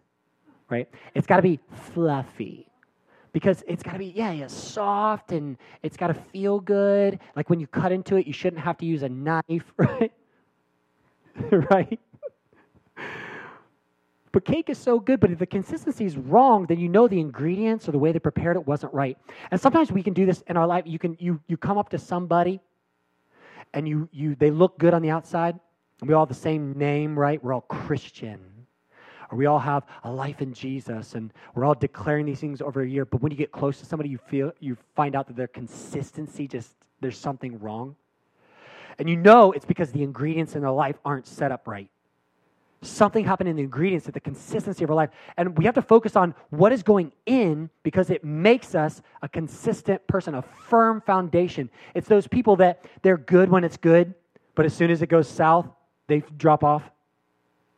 right? 0.70 0.88
It's 1.14 1.26
got 1.26 1.36
to 1.36 1.42
be 1.42 1.60
fluffy. 1.94 2.66
because 3.32 3.64
it's 3.68 3.82
got 3.82 3.92
to 3.94 3.98
be 3.98 4.06
yeah, 4.16 4.32
yeah 4.32 4.48
soft 4.48 5.32
and 5.32 5.58
it's 5.82 5.96
got 5.96 6.08
to 6.08 6.14
feel 6.14 6.60
good 6.60 7.18
like 7.36 7.50
when 7.50 7.60
you 7.60 7.66
cut 7.68 7.92
into 7.92 8.16
it 8.16 8.26
you 8.26 8.32
shouldn't 8.32 8.62
have 8.62 8.78
to 8.78 8.86
use 8.86 9.02
a 9.04 9.08
knife 9.10 9.72
right 9.78 10.12
right 11.70 12.00
but 14.32 14.44
cake 14.44 14.70
is 14.70 14.78
so 14.78 15.00
good, 15.00 15.20
but 15.20 15.30
if 15.32 15.38
the 15.40 15.46
consistency 15.46 16.04
is 16.04 16.16
wrong, 16.16 16.66
then 16.66 16.78
you 16.78 16.88
know 16.88 17.08
the 17.08 17.20
ingredients 17.20 17.88
or 17.88 17.92
the 17.92 17.98
way 17.98 18.12
they 18.12 18.20
prepared 18.20 18.56
it 18.56 18.66
wasn't 18.66 18.94
right. 18.94 19.18
And 19.50 19.60
sometimes 19.60 19.90
we 19.92 20.02
can 20.02 20.14
do 20.14 20.26
this 20.26 20.42
in 20.48 20.56
our 20.56 20.66
life. 20.66 20.84
You 20.86 20.98
can 21.00 21.16
you 21.20 21.40
you 21.48 21.56
come 21.56 21.78
up 21.78 21.88
to 21.90 21.98
somebody 21.98 22.60
and 23.74 23.88
you 23.88 24.08
you 24.12 24.36
they 24.36 24.50
look 24.50 24.78
good 24.78 24.94
on 24.94 25.02
the 25.02 25.10
outside, 25.10 25.58
and 26.00 26.08
we 26.08 26.14
all 26.14 26.22
have 26.22 26.28
the 26.28 26.34
same 26.34 26.74
name, 26.78 27.18
right? 27.18 27.42
We're 27.42 27.54
all 27.54 27.62
Christian. 27.62 28.59
Or 29.30 29.38
we 29.38 29.46
all 29.46 29.58
have 29.58 29.84
a 30.04 30.10
life 30.10 30.42
in 30.42 30.52
Jesus 30.52 31.14
and 31.14 31.32
we're 31.54 31.64
all 31.64 31.74
declaring 31.74 32.26
these 32.26 32.40
things 32.40 32.60
over 32.60 32.82
a 32.82 32.88
year, 32.88 33.04
but 33.04 33.22
when 33.22 33.30
you 33.30 33.38
get 33.38 33.52
close 33.52 33.78
to 33.78 33.86
somebody 33.86 34.08
you 34.08 34.18
feel 34.18 34.52
you 34.60 34.76
find 34.94 35.14
out 35.14 35.26
that 35.28 35.36
their 35.36 35.48
consistency 35.48 36.48
just 36.48 36.74
there's 37.00 37.18
something 37.18 37.58
wrong. 37.60 37.96
And 38.98 39.08
you 39.08 39.16
know 39.16 39.52
it's 39.52 39.64
because 39.64 39.92
the 39.92 40.02
ingredients 40.02 40.54
in 40.54 40.62
their 40.62 40.70
life 40.70 40.96
aren't 41.04 41.26
set 41.26 41.52
up 41.52 41.66
right 41.66 41.88
something 42.82 43.24
happened 43.24 43.48
in 43.48 43.56
the 43.56 43.62
ingredients 43.62 44.06
of 44.08 44.14
the 44.14 44.20
consistency 44.20 44.84
of 44.84 44.90
our 44.90 44.96
life. 44.96 45.10
And 45.36 45.56
we 45.58 45.64
have 45.64 45.74
to 45.74 45.82
focus 45.82 46.16
on 46.16 46.34
what 46.50 46.72
is 46.72 46.82
going 46.82 47.12
in 47.26 47.68
because 47.82 48.10
it 48.10 48.24
makes 48.24 48.74
us 48.74 49.02
a 49.22 49.28
consistent 49.28 50.06
person, 50.06 50.34
a 50.34 50.42
firm 50.42 51.02
foundation. 51.02 51.70
It's 51.94 52.08
those 52.08 52.26
people 52.26 52.56
that 52.56 52.84
they're 53.02 53.18
good 53.18 53.50
when 53.50 53.64
it's 53.64 53.76
good, 53.76 54.14
but 54.54 54.64
as 54.64 54.74
soon 54.74 54.90
as 54.90 55.02
it 55.02 55.08
goes 55.08 55.28
south, 55.28 55.68
they 56.06 56.22
drop 56.36 56.64
off. 56.64 56.82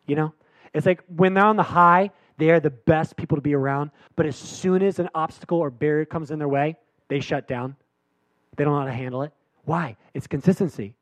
You 0.07 0.17
know? 0.17 0.35
It's 0.75 0.87
like 0.87 1.03
when 1.07 1.35
they're 1.35 1.45
on 1.45 1.57
the 1.57 1.63
high, 1.63 2.11
they 2.39 2.51
are 2.51 2.61
the 2.61 2.71
best 2.71 3.17
people 3.17 3.37
to 3.37 3.43
be 3.43 3.55
around. 3.55 3.91
But 4.17 4.27
as 4.27 4.37
soon 4.37 4.83
as 4.83 4.99
an 4.99 5.09
obstacle 5.15 5.59
or 5.59 5.71
barrier 5.71 6.05
comes 6.05 6.31
in 6.31 6.39
their 6.39 6.49
way, 6.49 6.77
they 7.09 7.21
shut 7.21 7.47
down. 7.47 7.77
They 8.57 8.65
don't 8.65 8.75
know 8.75 8.81
how 8.81 8.87
to 8.87 8.93
handle 8.93 9.23
it. 9.23 9.33
Why? 9.65 9.97
It's 10.15 10.27
consistency. 10.27 10.95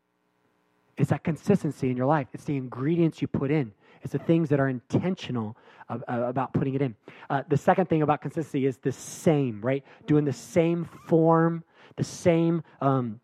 It's 0.97 1.11
that 1.11 1.25
consistency 1.25 1.91
in 1.91 1.97
your 1.97 2.07
life. 2.07 2.29
It's 2.33 2.45
the 2.45 2.57
ingredients 2.57 3.23
you 3.23 3.29
put 3.29 3.51
in. 3.51 3.73
It's 4.03 4.13
the 4.13 4.19
things 4.19 4.49
that 4.51 4.61
are 4.61 4.69
intentional 4.69 5.57
uh, 5.89 5.99
about 6.07 6.53
putting 6.53 6.75
it 6.75 6.83
in. 6.83 6.95
Uh, 7.29 7.43
the 7.49 7.57
second 7.57 7.89
thing 7.89 8.03
about 8.03 8.21
consistency 8.21 8.67
is 8.67 8.77
the 8.79 8.93
same, 8.93 9.61
right? 9.63 9.85
Doing 10.07 10.25
the 10.25 10.33
same 10.33 10.89
form, 11.07 11.65
the 11.97 12.05
same 12.05 12.63
um, 12.81 13.21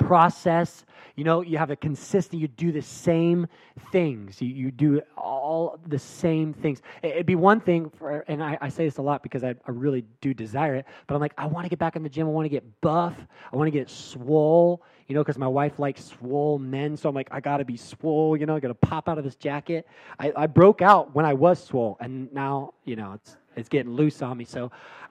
process. 0.00 0.84
You 1.16 1.24
know, 1.24 1.42
you 1.42 1.58
have 1.58 1.70
a 1.70 1.76
consistent, 1.76 2.40
you 2.40 2.48
do 2.48 2.72
the 2.72 2.82
same 2.82 3.46
things. 3.92 4.40
You, 4.40 4.48
you 4.48 4.70
do 4.70 5.02
all 5.16 5.78
the 5.86 5.98
same 5.98 6.54
things. 6.54 6.80
It'd 7.02 7.26
be 7.26 7.34
one 7.34 7.60
thing, 7.60 7.90
for, 7.90 8.24
and 8.26 8.42
I, 8.42 8.56
I 8.60 8.68
say 8.68 8.86
this 8.86 8.96
a 8.96 9.02
lot 9.02 9.22
because 9.22 9.44
I, 9.44 9.50
I, 9.50 9.70
really 9.70 10.04
do 10.20 10.32
desire 10.32 10.76
it, 10.76 10.86
but 11.06 11.14
I'm 11.14 11.20
like, 11.20 11.34
I 11.36 11.46
want 11.46 11.64
to 11.64 11.68
get 11.68 11.78
back 11.78 11.96
in 11.96 12.02
the 12.02 12.08
gym. 12.08 12.26
I 12.26 12.30
want 12.30 12.46
to 12.46 12.50
get 12.50 12.64
buff. 12.80 13.14
I 13.52 13.56
want 13.56 13.66
to 13.66 13.70
get 13.70 13.90
swole, 13.90 14.82
you 15.08 15.14
know, 15.14 15.22
because 15.22 15.36
my 15.36 15.48
wife 15.48 15.78
likes 15.78 16.04
swole 16.04 16.58
men. 16.58 16.96
So 16.96 17.08
I'm 17.08 17.14
like, 17.14 17.28
I 17.30 17.40
got 17.40 17.58
to 17.58 17.64
be 17.64 17.76
swole, 17.76 18.36
you 18.36 18.46
know, 18.46 18.56
I 18.56 18.60
got 18.60 18.68
to 18.68 18.74
pop 18.74 19.08
out 19.08 19.18
of 19.18 19.24
this 19.24 19.36
jacket. 19.36 19.86
I, 20.18 20.32
I 20.36 20.46
broke 20.46 20.80
out 20.80 21.14
when 21.14 21.26
I 21.26 21.34
was 21.34 21.62
swole, 21.62 21.98
and 22.00 22.32
now, 22.32 22.74
you 22.84 22.96
know, 22.96 23.12
it's, 23.12 23.36
it's 23.56 23.68
getting 23.68 23.92
loose 23.92 24.22
on 24.22 24.38
me. 24.38 24.44
So 24.44 24.70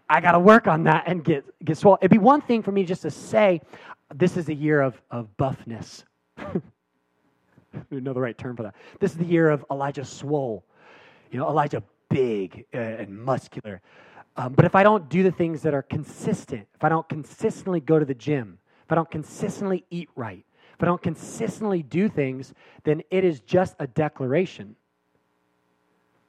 I 0.09 0.21
got 0.21 0.31
to 0.31 0.39
work 0.39 0.67
on 0.67 0.83
that 0.85 1.03
and 1.05 1.23
get, 1.23 1.45
get 1.63 1.77
swole. 1.77 1.97
It'd 2.01 2.09
be 2.09 2.17
one 2.17 2.41
thing 2.41 2.63
for 2.63 2.71
me 2.71 2.83
just 2.83 3.03
to 3.03 3.11
say, 3.11 3.61
this 4.13 4.37
is 4.37 4.49
a 4.49 4.53
year 4.53 4.81
of, 4.81 5.01
of 5.11 5.27
buffness. 5.37 6.03
know 7.91 8.13
the 8.13 8.21
right 8.21 8.37
term 8.37 8.55
for 8.55 8.63
that. 8.63 8.75
This 8.99 9.11
is 9.11 9.17
the 9.17 9.25
year 9.25 9.49
of 9.49 9.65
Elijah 9.71 10.05
swole. 10.05 10.65
You 11.31 11.39
know, 11.39 11.47
Elijah 11.47 11.83
big 12.09 12.65
uh, 12.73 12.77
and 12.77 13.17
muscular. 13.17 13.81
Um, 14.35 14.53
but 14.53 14.65
if 14.65 14.75
I 14.75 14.83
don't 14.83 15.09
do 15.09 15.23
the 15.23 15.31
things 15.31 15.61
that 15.61 15.73
are 15.73 15.81
consistent, 15.83 16.67
if 16.75 16.83
I 16.83 16.89
don't 16.89 17.07
consistently 17.07 17.79
go 17.79 17.99
to 17.99 18.05
the 18.05 18.13
gym, 18.13 18.57
if 18.85 18.91
I 18.91 18.95
don't 18.95 19.11
consistently 19.11 19.85
eat 19.89 20.09
right, 20.15 20.45
if 20.73 20.83
I 20.83 20.85
don't 20.85 21.01
consistently 21.01 21.83
do 21.83 22.07
things, 22.07 22.53
then 22.83 23.03
it 23.11 23.23
is 23.23 23.41
just 23.41 23.75
a 23.79 23.87
declaration. 23.87 24.75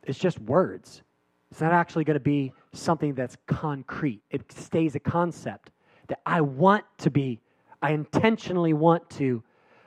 It's 0.02 0.18
just 0.18 0.40
words. 0.40 1.02
It's 1.50 1.60
not 1.60 1.72
actually 1.72 2.04
going 2.04 2.14
to 2.14 2.20
be 2.20 2.52
something 2.72 3.14
that's 3.14 3.36
concrete. 3.46 4.22
It 4.30 4.50
stays 4.52 4.94
a 4.94 5.00
concept 5.00 5.70
that 6.08 6.20
I 6.26 6.40
want 6.40 6.84
to 6.98 7.10
be 7.10 7.40
I 7.82 7.92
intentionally 7.92 8.72
want 8.72 9.08
to, 9.10 9.42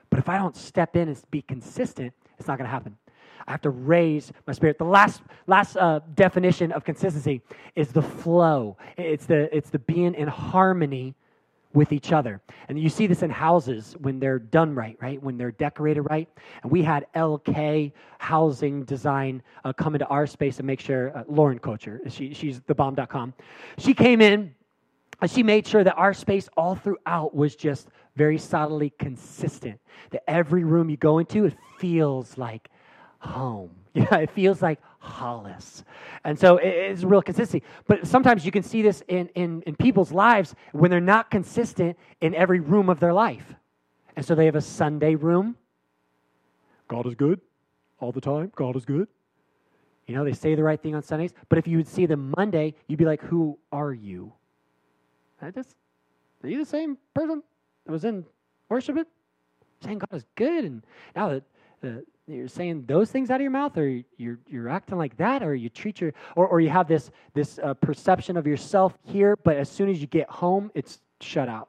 but 0.10 0.20
if 0.20 0.30
I 0.30 0.38
don't 0.38 0.56
step 0.56 0.96
in 0.96 1.08
and 1.08 1.22
be 1.32 1.42
consistent, 1.42 2.14
it's 2.38 2.48
not 2.48 2.58
going 2.58 2.68
to 2.68 2.72
happen. 2.72 2.98
I 3.48 3.52
have 3.52 3.62
to 3.62 3.70
raise 3.70 4.32
my 4.48 4.54
spirit. 4.54 4.78
The 4.78 4.86
last 4.86 5.22
last 5.48 5.76
uh, 5.76 6.00
definition 6.16 6.72
of 6.72 6.86
consistency 6.86 7.42
is 7.76 7.90
the 7.90 8.02
flow. 8.02 8.78
It's 8.98 9.26
the 9.26 9.54
it's 9.56 9.70
the 9.70 9.80
being 9.80 10.14
in 10.16 10.28
harmony 10.28 11.16
with 11.74 11.92
each 11.92 12.12
other. 12.12 12.42
And 12.70 12.80
you 12.80 12.90
see 12.90 13.08
this 13.08 13.24
in 13.24 13.30
houses 13.30 13.96
when 14.00 14.20
they're 14.20 14.40
done 14.40 14.76
right, 14.76 14.98
right? 15.02 15.22
When 15.22 15.38
they're 15.38 15.52
decorated 15.52 16.02
right. 16.04 16.30
And 16.62 16.72
we 16.72 16.84
had 16.84 17.08
LK 17.16 17.92
Housing 18.20 18.84
Design 18.84 19.42
uh, 19.66 19.74
come 19.74 19.96
into 19.96 20.06
our 20.08 20.28
space 20.28 20.60
and 20.60 20.68
make 20.68 20.80
sure, 20.80 21.18
uh, 21.18 21.24
Lauren 21.28 21.60
Kocher, 21.60 22.00
she, 22.12 22.34
she's 22.34 22.60
thebomb.com. 22.62 23.34
She 23.80 23.94
came 23.94 24.22
in 24.22 24.54
Uh, 25.24 25.28
she 25.28 25.42
made 25.42 25.66
sure 25.66 25.86
that 25.86 25.96
our 25.96 26.14
space 26.14 26.50
all 26.58 26.76
throughout 26.76 27.34
was 27.34 27.56
just 27.56 27.88
very 28.18 28.38
solidly 28.38 28.90
consistent. 29.00 29.80
That 30.10 30.30
every 30.30 30.66
room 30.66 30.90
you 30.90 30.98
go 30.98 31.20
into, 31.20 31.46
it 31.46 31.56
feels 31.80 32.38
like 32.38 32.70
home. 33.20 33.72
Yeah, 33.96 34.16
it 34.18 34.32
feels 34.32 34.60
like 34.60 34.80
Hollis. 34.98 35.84
And 36.24 36.38
so 36.38 36.58
it's 36.58 37.04
real 37.04 37.22
consistency. 37.22 37.64
But 37.88 38.08
sometimes 38.08 38.44
you 38.44 38.52
can 38.52 38.64
see 38.64 38.82
this 38.82 39.04
in, 39.08 39.28
in, 39.36 39.62
in 39.68 39.76
people's 39.76 40.12
lives 40.12 40.56
when 40.72 40.90
they're 40.90 41.00
not 41.00 41.30
consistent 41.30 41.96
in 42.20 42.34
every 42.34 42.60
room 42.60 42.90
of 42.90 43.00
their 43.00 43.14
life. 43.14 43.54
And 44.16 44.26
so 44.26 44.34
they 44.34 44.46
have 44.46 44.56
a 44.56 44.62
Sunday 44.62 45.14
room. 45.14 45.56
God 46.88 47.06
is 47.06 47.14
good 47.14 47.40
all 48.00 48.12
the 48.12 48.20
time. 48.20 48.52
God 48.56 48.76
is 48.76 48.84
good. 48.84 49.08
You 50.08 50.16
know, 50.16 50.26
they 50.26 50.34
say 50.34 50.56
the 50.56 50.64
right 50.64 50.82
thing 50.82 50.96
on 50.96 51.04
Sundays. 51.04 51.32
But 51.48 51.60
if 51.60 51.68
you 51.68 51.78
would 51.78 51.88
see 51.88 52.08
them 52.08 52.34
Monday, 52.36 52.74
you'd 52.88 52.98
be 52.98 53.06
like, 53.06 53.22
who 53.22 53.60
are 53.72 53.94
you? 53.94 54.34
I 55.44 55.52
just, 55.52 55.76
are 56.44 56.50
you 56.50 56.58
the 56.58 56.66
same 56.66 56.98
person 57.14 57.44
that 57.86 57.92
was 57.92 58.06
in 58.06 58.26
worship? 58.70 59.08
Saying 59.84 60.00
God 60.00 60.14
is 60.14 60.26
good, 60.36 60.64
and 60.64 60.84
now 61.16 61.30
that 61.30 61.44
uh, 61.84 62.02
you're 62.28 62.48
saying 62.48 62.86
those 62.88 63.12
things 63.12 63.30
out 63.30 63.36
of 63.36 63.42
your 63.42 63.52
mouth, 63.52 63.78
or 63.78 64.02
you're 64.18 64.40
you're 64.48 64.70
acting 64.70 64.98
like 64.98 65.18
that, 65.18 65.44
or 65.44 65.54
you 65.56 65.68
treat 65.68 66.00
your, 66.00 66.14
or 66.38 66.48
or 66.48 66.62
you 66.62 66.70
have 66.70 66.88
this 66.88 67.12
this 67.34 67.60
uh, 67.60 67.74
perception 67.74 68.38
of 68.38 68.48
yourself 68.48 68.98
here, 69.04 69.36
but 69.36 69.58
as 69.58 69.70
soon 69.70 69.90
as 69.90 70.00
you 70.00 70.08
get 70.08 70.30
home, 70.30 70.72
it's 70.74 71.02
shut 71.20 71.50
out. 71.50 71.68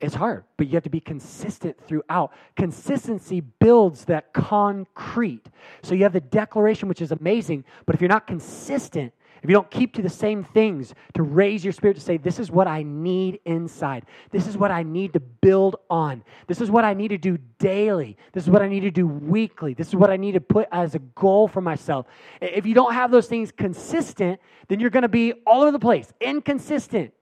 It's 0.00 0.14
hard, 0.14 0.44
but 0.56 0.66
you 0.66 0.74
have 0.74 0.82
to 0.82 0.90
be 0.90 1.00
consistent 1.00 1.78
throughout. 1.86 2.32
Consistency 2.54 3.40
builds 3.40 4.04
that 4.06 4.32
concrete. 4.34 5.46
So 5.82 5.94
you 5.94 6.02
have 6.02 6.12
the 6.12 6.20
declaration, 6.20 6.88
which 6.88 7.00
is 7.00 7.12
amazing, 7.12 7.64
but 7.86 7.94
if 7.94 8.00
you're 8.00 8.08
not 8.08 8.26
consistent, 8.26 9.12
if 9.46 9.50
you 9.50 9.54
don't 9.54 9.70
keep 9.70 9.94
to 9.94 10.02
the 10.02 10.08
same 10.08 10.42
things 10.42 10.92
to 11.14 11.22
raise 11.22 11.62
your 11.62 11.72
spirit 11.72 11.94
to 11.94 12.00
say, 12.00 12.16
This 12.16 12.40
is 12.40 12.50
what 12.50 12.66
I 12.66 12.82
need 12.82 13.38
inside. 13.44 14.04
This 14.32 14.48
is 14.48 14.58
what 14.58 14.72
I 14.72 14.82
need 14.82 15.12
to 15.12 15.20
build 15.20 15.76
on. 15.88 16.24
This 16.48 16.60
is 16.60 16.68
what 16.68 16.84
I 16.84 16.94
need 16.94 17.08
to 17.08 17.16
do 17.16 17.38
daily. 17.60 18.16
This 18.32 18.42
is 18.42 18.50
what 18.50 18.60
I 18.60 18.66
need 18.66 18.80
to 18.80 18.90
do 18.90 19.06
weekly. 19.06 19.72
This 19.72 19.86
is 19.86 19.94
what 19.94 20.10
I 20.10 20.16
need 20.16 20.32
to 20.32 20.40
put 20.40 20.66
as 20.72 20.96
a 20.96 20.98
goal 20.98 21.46
for 21.46 21.60
myself. 21.60 22.06
If 22.40 22.66
you 22.66 22.74
don't 22.74 22.92
have 22.92 23.12
those 23.12 23.28
things 23.28 23.52
consistent, 23.52 24.40
then 24.66 24.80
you're 24.80 24.90
going 24.90 25.02
to 25.02 25.08
be 25.08 25.32
all 25.46 25.62
over 25.62 25.70
the 25.70 25.78
place, 25.78 26.12
inconsistent. 26.20 27.14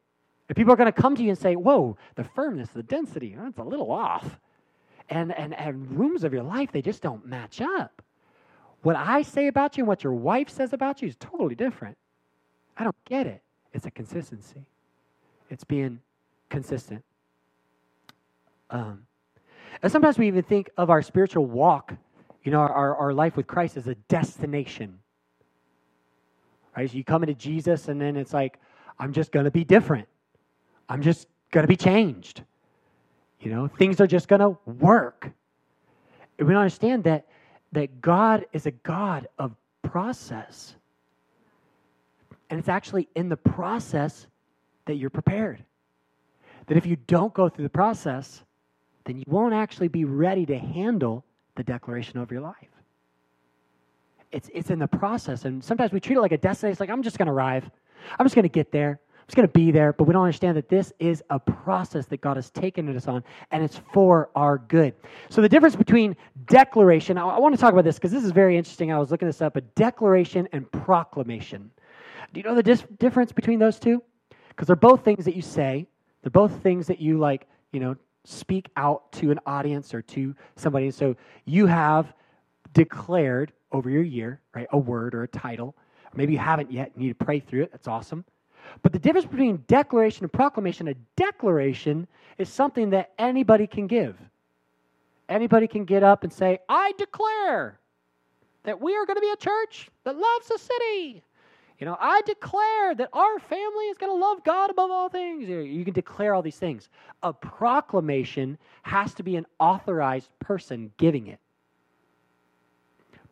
If 0.48 0.56
people 0.56 0.72
are 0.72 0.76
going 0.76 0.90
to 0.90 0.98
come 0.98 1.14
to 1.16 1.22
you 1.22 1.28
and 1.28 1.38
say, 1.38 1.56
Whoa, 1.56 1.98
the 2.14 2.24
firmness, 2.24 2.70
the 2.70 2.82
density, 2.82 3.36
that's 3.38 3.58
a 3.58 3.62
little 3.62 3.92
off. 3.92 4.40
And, 5.10 5.30
and, 5.36 5.52
and 5.52 5.90
rooms 5.90 6.24
of 6.24 6.32
your 6.32 6.42
life, 6.42 6.72
they 6.72 6.80
just 6.80 7.02
don't 7.02 7.26
match 7.26 7.60
up. 7.60 8.00
What 8.80 8.96
I 8.96 9.20
say 9.20 9.48
about 9.48 9.76
you 9.76 9.82
and 9.82 9.88
what 9.88 10.02
your 10.02 10.14
wife 10.14 10.48
says 10.48 10.72
about 10.72 11.02
you 11.02 11.08
is 11.08 11.16
totally 11.16 11.54
different. 11.54 11.98
I 12.76 12.84
don't 12.84 12.96
get 13.04 13.26
it. 13.26 13.42
It's 13.72 13.86
a 13.86 13.90
consistency, 13.90 14.66
it's 15.50 15.64
being 15.64 16.00
consistent. 16.48 17.04
Um, 18.70 19.06
and 19.82 19.90
sometimes 19.90 20.18
we 20.18 20.26
even 20.28 20.42
think 20.42 20.70
of 20.76 20.90
our 20.90 21.02
spiritual 21.02 21.46
walk, 21.46 21.94
you 22.42 22.52
know, 22.52 22.60
our, 22.60 22.96
our 22.96 23.12
life 23.12 23.36
with 23.36 23.46
Christ 23.46 23.76
as 23.76 23.88
a 23.88 23.94
destination. 24.08 24.98
Right? 26.76 26.90
So 26.90 26.96
you 26.96 27.04
come 27.04 27.22
into 27.22 27.34
Jesus, 27.34 27.88
and 27.88 28.00
then 28.00 28.16
it's 28.16 28.32
like, 28.32 28.58
I'm 28.98 29.12
just 29.12 29.32
going 29.32 29.44
to 29.44 29.50
be 29.50 29.64
different. 29.64 30.08
I'm 30.88 31.02
just 31.02 31.28
going 31.50 31.62
to 31.62 31.68
be 31.68 31.76
changed. 31.76 32.42
You 33.40 33.50
know, 33.50 33.68
things 33.68 34.00
are 34.00 34.06
just 34.06 34.28
going 34.28 34.40
to 34.40 34.56
work. 34.64 35.30
And 36.38 36.48
we 36.48 36.54
don't 36.54 36.62
understand 36.62 37.04
that 37.04 37.26
that 37.74 38.00
God 38.00 38.46
is 38.52 38.66
a 38.66 38.70
God 38.70 39.26
of 39.38 39.54
process. 39.82 40.76
And 42.50 42.58
it's 42.58 42.68
actually 42.68 43.08
in 43.14 43.28
the 43.28 43.36
process 43.36 44.26
that 44.86 44.96
you're 44.96 45.10
prepared. 45.10 45.64
That 46.66 46.76
if 46.76 46.86
you 46.86 46.96
don't 46.96 47.32
go 47.34 47.48
through 47.48 47.64
the 47.64 47.70
process, 47.70 48.42
then 49.04 49.18
you 49.18 49.24
won't 49.26 49.54
actually 49.54 49.88
be 49.88 50.04
ready 50.04 50.46
to 50.46 50.58
handle 50.58 51.24
the 51.56 51.62
declaration 51.62 52.18
of 52.18 52.30
your 52.30 52.40
life. 52.40 52.68
It's, 54.32 54.50
it's 54.52 54.70
in 54.70 54.78
the 54.78 54.86
process. 54.88 55.44
And 55.44 55.62
sometimes 55.62 55.92
we 55.92 56.00
treat 56.00 56.16
it 56.16 56.20
like 56.20 56.32
a 56.32 56.38
destination. 56.38 56.72
It's 56.72 56.80
like, 56.80 56.90
I'm 56.90 57.02
just 57.02 57.18
going 57.18 57.26
to 57.26 57.32
arrive. 57.32 57.70
I'm 58.18 58.26
just 58.26 58.34
going 58.34 58.44
to 58.44 58.48
get 58.48 58.72
there. 58.72 58.98
I'm 59.24 59.26
just 59.28 59.36
going 59.36 59.48
to 59.48 59.52
be 59.52 59.70
there. 59.70 59.92
But 59.92 60.04
we 60.04 60.12
don't 60.12 60.22
understand 60.22 60.56
that 60.56 60.68
this 60.68 60.92
is 60.98 61.22
a 61.30 61.38
process 61.38 62.06
that 62.06 62.20
God 62.20 62.36
has 62.36 62.50
taken 62.50 62.94
us 62.94 63.06
on, 63.06 63.22
and 63.52 63.62
it's 63.62 63.80
for 63.92 64.30
our 64.34 64.58
good. 64.58 64.94
So 65.30 65.40
the 65.40 65.48
difference 65.48 65.76
between 65.76 66.16
declaration, 66.46 67.16
I, 67.16 67.24
I 67.26 67.38
want 67.38 67.54
to 67.54 67.60
talk 67.60 67.72
about 67.72 67.84
this 67.84 67.96
because 67.96 68.10
this 68.10 68.24
is 68.24 68.32
very 68.32 68.58
interesting. 68.58 68.92
I 68.92 68.98
was 68.98 69.10
looking 69.10 69.28
this 69.28 69.40
up, 69.40 69.56
a 69.56 69.60
declaration 69.60 70.48
and 70.52 70.70
proclamation. 70.72 71.70
Do 72.34 72.40
you 72.40 72.44
know 72.44 72.56
the 72.56 72.64
dis- 72.64 72.84
difference 72.98 73.30
between 73.30 73.60
those 73.60 73.78
two? 73.78 74.02
Because 74.48 74.66
they're 74.66 74.74
both 74.74 75.04
things 75.04 75.24
that 75.24 75.36
you 75.36 75.42
say. 75.42 75.86
They're 76.22 76.30
both 76.30 76.62
things 76.62 76.88
that 76.88 77.00
you 77.00 77.16
like, 77.16 77.46
you 77.72 77.78
know, 77.78 77.96
speak 78.24 78.70
out 78.76 79.12
to 79.12 79.30
an 79.30 79.38
audience 79.46 79.94
or 79.94 80.02
to 80.02 80.34
somebody. 80.56 80.90
So 80.90 81.14
you 81.44 81.66
have 81.66 82.12
declared 82.72 83.52
over 83.70 83.88
your 83.88 84.02
year, 84.02 84.40
right, 84.52 84.66
a 84.72 84.78
word 84.78 85.14
or 85.14 85.22
a 85.22 85.28
title. 85.28 85.76
Maybe 86.16 86.32
you 86.32 86.40
haven't 86.40 86.72
yet. 86.72 86.90
You 86.96 87.04
need 87.04 87.18
to 87.18 87.24
pray 87.24 87.38
through 87.38 87.64
it. 87.64 87.72
That's 87.72 87.86
awesome. 87.86 88.24
But 88.82 88.92
the 88.92 88.98
difference 88.98 89.26
between 89.26 89.62
declaration 89.68 90.24
and 90.24 90.32
proclamation, 90.32 90.88
a 90.88 90.94
declaration 91.16 92.08
is 92.38 92.48
something 92.48 92.90
that 92.90 93.12
anybody 93.16 93.68
can 93.68 93.86
give. 93.86 94.16
Anybody 95.28 95.68
can 95.68 95.84
get 95.84 96.02
up 96.02 96.24
and 96.24 96.32
say, 96.32 96.58
I 96.68 96.92
declare 96.98 97.78
that 98.64 98.80
we 98.80 98.96
are 98.96 99.06
going 99.06 99.16
to 99.16 99.20
be 99.20 99.30
a 99.30 99.36
church 99.36 99.88
that 100.02 100.16
loves 100.16 100.48
the 100.48 100.58
city. 100.58 101.22
You 101.80 101.86
know, 101.86 101.96
I 102.00 102.22
declare 102.24 102.94
that 102.94 103.08
our 103.12 103.38
family 103.40 103.84
is 103.86 103.98
going 103.98 104.12
to 104.12 104.16
love 104.16 104.44
God 104.44 104.70
above 104.70 104.90
all 104.90 105.08
things. 105.08 105.48
You 105.48 105.84
can 105.84 105.92
declare 105.92 106.34
all 106.34 106.42
these 106.42 106.56
things. 106.56 106.88
A 107.22 107.32
proclamation 107.32 108.56
has 108.82 109.12
to 109.14 109.22
be 109.22 109.36
an 109.36 109.44
authorized 109.58 110.30
person 110.38 110.92
giving 110.98 111.26
it. 111.26 111.40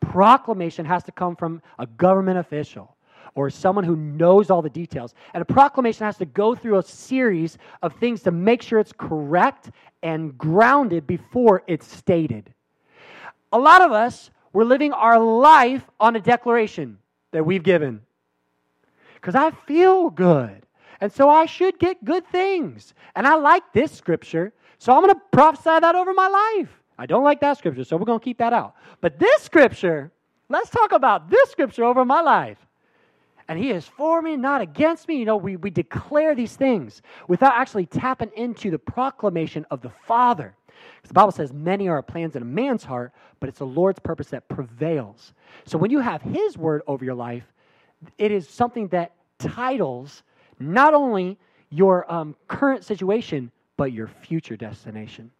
Proclamation 0.01 0.85
has 0.85 1.03
to 1.03 1.11
come 1.13 1.35
from 1.37 1.61
a 1.79 1.87
government 1.87 2.37
official 2.37 2.97
or 3.35 3.49
someone 3.49 3.85
who 3.85 3.95
knows 3.95 4.51
all 4.51 4.61
the 4.61 4.69
details. 4.69 5.15
And 5.33 5.41
a 5.41 5.45
proclamation 5.45 6.05
has 6.05 6.17
to 6.17 6.25
go 6.25 6.53
through 6.53 6.77
a 6.77 6.83
series 6.83 7.57
of 7.81 7.93
things 7.95 8.21
to 8.23 8.31
make 8.31 8.61
sure 8.61 8.79
it's 8.79 8.93
correct 8.95 9.71
and 10.03 10.37
grounded 10.37 11.07
before 11.07 11.63
it's 11.65 11.87
stated. 11.87 12.53
A 13.53 13.57
lot 13.57 13.81
of 13.81 13.93
us, 13.93 14.29
we're 14.51 14.65
living 14.65 14.91
our 14.91 15.17
life 15.17 15.89
on 15.99 16.17
a 16.17 16.19
declaration 16.19 16.97
that 17.31 17.45
we've 17.45 17.63
given 17.63 18.01
because 19.23 19.35
I 19.35 19.51
feel 19.65 20.09
good. 20.09 20.65
And 20.99 21.09
so 21.09 21.29
I 21.29 21.45
should 21.45 21.79
get 21.79 22.03
good 22.03 22.27
things. 22.27 22.93
And 23.15 23.25
I 23.25 23.35
like 23.35 23.63
this 23.71 23.93
scripture, 23.93 24.51
so 24.79 24.93
I'm 24.93 25.01
going 25.01 25.15
to 25.15 25.21
prophesy 25.31 25.79
that 25.79 25.95
over 25.95 26.13
my 26.13 26.27
life. 26.27 26.69
I 26.97 27.05
don't 27.05 27.23
like 27.23 27.39
that 27.39 27.57
scripture, 27.57 27.85
so 27.85 27.95
we're 27.95 28.05
going 28.05 28.19
to 28.19 28.23
keep 28.23 28.39
that 28.39 28.51
out. 28.51 28.75
But 28.99 29.19
this 29.19 29.41
scripture, 29.41 30.11
let's 30.49 30.69
talk 30.69 30.91
about 30.91 31.29
this 31.29 31.49
scripture 31.49 31.85
over 31.85 32.03
my 32.03 32.19
life. 32.19 32.57
And 33.47 33.57
he 33.57 33.71
is 33.71 33.87
for 33.87 34.21
me, 34.21 34.35
not 34.35 34.59
against 34.59 35.07
me. 35.07 35.15
You 35.15 35.25
know, 35.25 35.37
we, 35.37 35.55
we 35.55 35.69
declare 35.69 36.35
these 36.35 36.57
things 36.57 37.01
without 37.29 37.53
actually 37.53 37.85
tapping 37.85 38.31
into 38.35 38.71
the 38.71 38.79
proclamation 38.79 39.65
of 39.71 39.81
the 39.81 39.91
Father. 40.05 40.53
Because 40.97 41.09
the 41.09 41.13
Bible 41.13 41.31
says, 41.31 41.53
many 41.53 41.87
are 41.87 42.01
plans 42.01 42.35
in 42.35 42.41
a 42.41 42.45
man's 42.45 42.83
heart, 42.83 43.13
but 43.39 43.47
it's 43.47 43.59
the 43.59 43.65
Lord's 43.65 43.99
purpose 43.99 44.27
that 44.27 44.49
prevails. 44.49 45.33
So 45.65 45.77
when 45.77 45.91
you 45.91 45.99
have 45.99 46.21
his 46.21 46.57
word 46.57 46.81
over 46.87 47.05
your 47.05 47.15
life, 47.15 47.52
it 48.17 48.31
is 48.31 48.47
something 48.47 48.87
that 48.89 49.13
titles 49.39 50.23
not 50.59 50.93
only 50.93 51.37
your 51.69 52.11
um, 52.11 52.35
current 52.47 52.83
situation, 52.83 53.51
but 53.77 53.91
your 53.91 54.07
future 54.07 54.55
destination. 54.55 55.31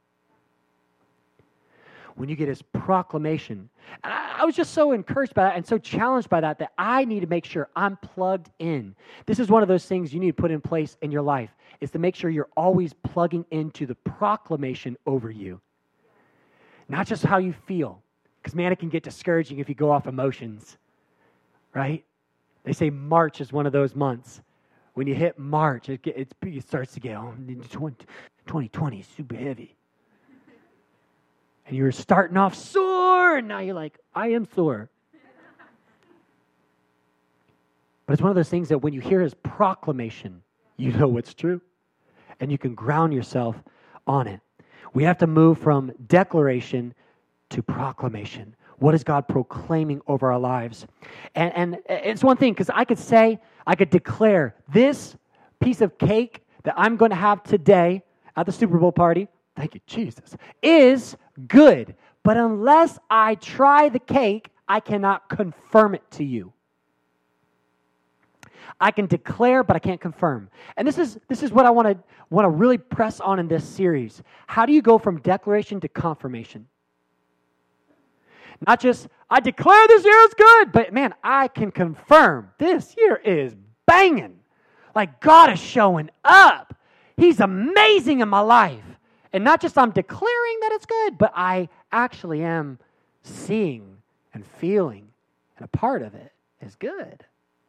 When 2.16 2.30
you 2.30 2.36
get 2.36 2.48
his 2.48 2.62
proclamation. 2.62 3.70
I, 4.04 4.38
I 4.40 4.46
was 4.46 4.56
just 4.56 4.74
so 4.74 4.92
encouraged 4.92 5.34
by 5.34 5.44
that 5.44 5.56
and 5.56 5.66
so 5.66 5.78
challenged 5.78 6.30
by 6.30 6.42
that 6.42 6.60
that 6.60 6.72
I 6.78 7.06
need 7.06 7.22
to 7.22 7.28
make 7.28 7.46
sure 7.46 7.70
I'm 7.76 7.98
plugged 7.98 8.50
in. 8.60 8.96
This 9.26 9.40
is 9.40 9.50
one 9.50 9.64
of 9.64 9.68
those 9.68 9.86
things 9.86 10.14
you 10.14 10.20
need 10.20 10.36
to 10.36 10.42
put 10.42 10.52
in 10.52 10.62
place 10.62 10.98
in 11.02 11.12
your 11.12 11.22
life 11.22 11.50
is 11.82 11.92
to 11.92 12.00
make 12.00 12.16
sure 12.16 12.30
you're 12.30 12.50
always 12.56 12.94
plugging 12.94 13.46
into 13.52 13.86
the 13.86 13.96
proclamation 13.96 14.98
over 15.06 15.30
you. 15.30 15.60
Not 16.88 17.08
just 17.08 17.24
how 17.24 17.38
you 17.38 17.54
feel. 17.66 18.02
Because 18.42 18.56
man, 18.56 18.72
it 18.72 18.80
can 18.80 18.90
get 18.90 19.04
discouraging 19.04 19.60
if 19.60 19.70
you 19.70 19.76
go 19.76 19.90
off 19.90 20.06
emotions, 20.06 20.78
right? 21.74 22.04
They 22.64 22.74
say 22.74 22.90
March 22.90 23.42
is 23.42 23.52
one 23.52 23.66
of 23.66 23.74
those 23.74 23.96
months. 23.96 24.42
When 24.94 25.08
you 25.08 25.16
hit 25.16 25.40
March, 25.40 25.90
it, 25.90 26.06
it, 26.06 26.34
starts 26.68 26.94
to 26.94 27.00
get, 27.00 27.18
oh, 27.18 27.34
2020 27.38 29.00
is 29.00 29.08
super 29.18 29.36
heavy. 29.36 29.76
And 31.66 31.76
you 31.76 31.84
were 31.84 31.92
starting 31.92 32.38
off 32.38 32.56
sore, 32.56 33.38
and 33.38 33.48
now 33.48 33.60
you're 33.60 33.74
like, 33.74 33.98
I 34.14 34.30
am 34.30 34.48
sore. 34.54 34.90
But 38.06 38.14
it's 38.14 38.22
one 38.22 38.30
of 38.30 38.36
those 38.36 38.50
things 38.50 38.70
that 38.70 38.80
when 38.80 38.94
you 38.94 39.02
hear 39.02 39.22
his 39.22 39.34
proclamation, 39.34 40.42
you 40.78 40.92
know 40.92 41.08
what's 41.08 41.34
true. 41.34 41.62
And 42.40 42.52
you 42.52 42.58
can 42.58 42.76
ground 42.76 43.14
yourself 43.14 43.56
on 44.06 44.28
it. 44.28 44.42
We 44.94 45.04
have 45.06 45.18
to 45.20 45.28
move 45.28 45.58
from 45.58 45.92
declaration 46.08 46.94
to 47.50 47.64
proclamation. 47.64 48.56
What 48.84 48.94
is 48.94 49.06
God 49.06 49.30
proclaiming 49.30 50.02
over 50.08 50.30
our 50.34 50.40
lives? 50.40 50.88
And, 51.36 51.56
and 51.56 51.78
it's 51.88 52.22
one 52.22 52.36
thing 52.36 52.52
because 52.52 52.70
I 52.70 52.84
could 52.84 53.00
say, 53.00 53.40
I 53.66 53.76
could 53.76 53.90
declare 53.90 54.56
this 54.68 55.16
piece 55.62 55.80
of 55.80 55.98
cake 55.98 56.42
that 56.64 56.74
I'm 56.76 56.98
going 56.98 57.12
to 57.12 57.16
have 57.16 57.44
today 57.44 58.04
at 58.36 58.46
the 58.46 58.52
Super 58.52 58.78
Bowl 58.78 58.92
party, 58.92 59.30
thank 59.56 59.74
you, 59.74 59.80
Jesus, 59.88 60.36
is 60.62 61.16
good. 61.48 61.96
But 62.24 62.36
unless 62.36 63.00
I 63.10 63.36
try 63.36 63.88
the 63.88 64.00
cake, 64.00 64.50
I 64.68 64.82
cannot 64.82 65.30
confirm 65.30 65.96
it 65.96 66.04
to 66.12 66.26
you. 66.26 66.52
I 68.82 68.92
can 68.92 69.06
declare, 69.06 69.64
but 69.64 69.78
I 69.78 69.80
can't 69.80 70.02
confirm. 70.02 70.50
And 70.76 70.86
this 70.86 70.98
is 70.98 71.18
this 71.30 71.42
is 71.42 71.54
what 71.54 71.66
I 71.66 71.70
want 71.70 71.88
to 71.88 71.98
want 72.30 72.44
to 72.44 72.50
really 72.50 72.80
press 72.80 73.22
on 73.22 73.40
in 73.40 73.48
this 73.48 73.64
series. 73.64 74.22
How 74.48 74.66
do 74.66 74.74
you 74.74 74.82
go 74.82 74.98
from 74.98 75.22
declaration 75.22 75.80
to 75.80 75.88
confirmation? 75.88 76.68
Not 78.68 78.80
just, 78.80 79.08
I 79.30 79.40
declare 79.40 79.88
this 79.88 80.06
year 80.06 80.18
is 80.26 80.34
good, 80.34 80.72
but 80.72 80.94
man, 80.94 81.14
I 81.24 81.48
can 81.48 81.72
confirm 81.72 82.52
this 82.58 82.96
year 82.98 83.16
is 83.16 83.56
banging. 83.86 84.40
Like 84.96 85.20
God 85.20 85.52
is 85.52 85.60
showing 85.60 86.10
up. 86.24 86.76
He's 87.18 87.40
amazing 87.40 88.22
in 88.22 88.30
my 88.30 88.40
life. 88.40 88.84
And 89.34 89.44
not 89.44 89.62
just 89.62 89.78
I'm 89.78 89.92
declaring 89.92 90.60
that 90.62 90.72
it's 90.74 90.86
good, 90.86 91.18
but 91.18 91.34
I 91.36 91.70
actually 91.92 92.44
am 92.44 92.78
seeing 93.24 93.98
and 94.34 94.46
feeling, 94.46 95.08
and 95.58 95.66
a 95.66 95.78
part 95.78 96.02
of 96.02 96.14
it 96.14 96.32
is 96.62 96.76
good. 96.76 97.26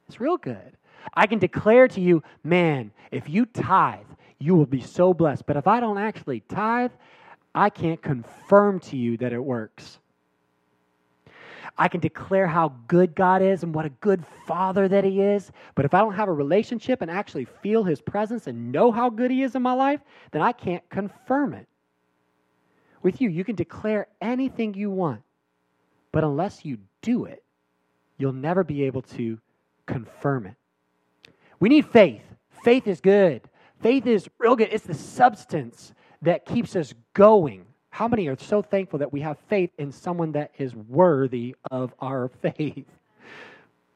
It's 0.09 0.21
real 0.21 0.37
good. 0.37 0.77
I 1.15 1.27
can 1.27 1.39
declare 1.39 1.89
to 1.89 2.01
you, 2.01 2.23
man, 2.43 2.91
if 3.11 3.29
you 3.29 3.47
tithe, 3.47 4.07
you 4.39 4.55
will 4.55 4.67
be 4.67 4.81
so 4.81 5.15
blessed. 5.15 5.47
But 5.47 5.57
if 5.57 5.67
I 5.67 5.81
don't 5.81 5.99
actually 5.99 6.41
tithe, 6.41 6.93
I 7.55 7.71
can't 7.71 8.03
confirm 8.03 8.81
to 8.81 8.97
you 8.97 9.17
that 9.19 9.33
it 9.33 9.43
works. 9.43 9.99
I 11.77 11.89
can 11.89 12.01
declare 12.01 12.47
how 12.47 12.73
good 12.87 13.15
God 13.15 13.43
is 13.43 13.63
and 13.63 13.75
what 13.75 13.85
a 13.85 13.91
good 13.91 14.25
father 14.47 14.87
that 14.89 15.05
He 15.05 15.21
is. 15.21 15.51
But 15.75 15.85
if 15.85 15.93
I 15.93 16.01
don't 16.01 16.15
have 16.15 16.29
a 16.29 16.33
relationship 16.33 17.03
and 17.03 17.11
actually 17.11 17.47
feel 17.47 17.83
His 17.83 18.01
presence 18.01 18.47
and 18.47 18.71
know 18.71 18.93
how 18.93 19.11
good 19.11 19.31
He 19.31 19.43
is 19.43 19.55
in 19.55 19.63
my 19.63 19.73
life, 19.73 20.01
then 20.31 20.43
I 20.43 20.53
can't 20.53 20.89
confirm 20.89 21.55
it. 21.55 21.67
With 23.03 23.21
you, 23.21 23.29
you 23.29 23.45
can 23.45 23.57
declare 23.57 24.07
anything 24.21 24.75
you 24.75 24.91
want, 24.91 25.23
but 26.13 26.25
unless 26.25 26.65
you 26.65 26.79
do 27.03 27.25
it, 27.25 27.43
you'll 28.19 28.33
never 28.33 28.65
be 28.65 28.85
able 28.85 29.03
to 29.03 29.39
confirm 29.87 30.47
it. 30.47 30.55
We 31.61 31.69
need 31.69 31.87
faith. 31.87 32.23
Faith 32.63 32.87
is 32.87 33.01
good. 33.01 33.43
Faith 33.81 34.07
is 34.07 34.29
real 34.39 34.57
good. 34.57 34.69
It's 34.71 34.87
the 34.87 34.95
substance 34.95 35.93
that 36.23 36.47
keeps 36.47 36.77
us 36.77 36.95
going. 37.13 37.67
How 37.95 38.09
many 38.09 38.27
are 38.27 38.37
so 38.37 38.61
thankful 38.61 38.99
that 38.99 39.13
we 39.13 39.21
have 39.21 39.39
faith 39.49 39.71
in 39.79 39.93
someone 39.93 40.33
that 40.33 40.51
is 40.59 40.75
worthy 40.75 41.55
of 41.71 41.95
our 42.01 42.29
faith? 42.43 42.89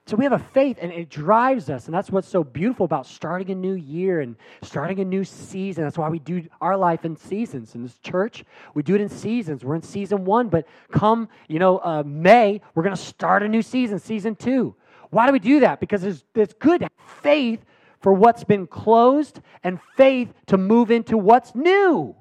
So 0.06 0.14
we 0.14 0.22
have 0.22 0.32
a 0.32 0.38
faith 0.38 0.78
and 0.80 0.92
it 0.92 1.11
drives 1.11 1.68
us. 1.68 1.87
And 1.87 1.94
that's 1.94 2.08
what's 2.08 2.28
so 2.28 2.44
beautiful 2.44 2.84
about 2.84 3.06
starting 3.06 3.50
a 3.50 3.56
new 3.56 3.74
year 3.74 4.20
and 4.20 4.37
starting 4.62 5.00
a 5.00 5.04
new 5.04 5.24
season. 5.24 5.82
That's 5.82 5.98
why 5.98 6.08
we 6.11 6.20
do 6.20 6.46
our 6.61 6.76
life 6.76 7.04
in 7.04 7.16
seasons. 7.16 7.74
In 7.74 7.82
this 7.82 7.98
church, 7.98 8.44
we 8.72 8.84
do 8.84 8.94
it 8.94 9.00
in 9.00 9.08
seasons. 9.08 9.64
We're 9.64 9.74
in 9.74 9.82
season 9.82 10.24
one, 10.24 10.48
but 10.48 10.68
come, 10.92 11.28
you 11.48 11.58
know, 11.58 11.78
uh, 11.78 12.04
May, 12.06 12.61
we're 12.76 12.84
going 12.84 12.94
to 12.94 13.02
start 13.02 13.42
a 13.42 13.48
new 13.48 13.62
season, 13.62 13.98
season 13.98 14.37
two. 14.37 14.76
Why 15.11 15.26
do 15.26 15.32
we 15.32 15.40
do 15.40 15.58
that? 15.58 15.80
Because 15.80 16.04
it's, 16.04 16.24
it's 16.37 16.54
good 16.54 16.87
faith 17.20 17.64
for 18.00 18.12
what's 18.12 18.44
been 18.44 18.68
closed 18.68 19.40
and 19.64 19.80
faith 19.96 20.32
to 20.46 20.56
move 20.56 20.92
into 20.92 21.18
what's 21.18 21.52
new. 21.56 22.14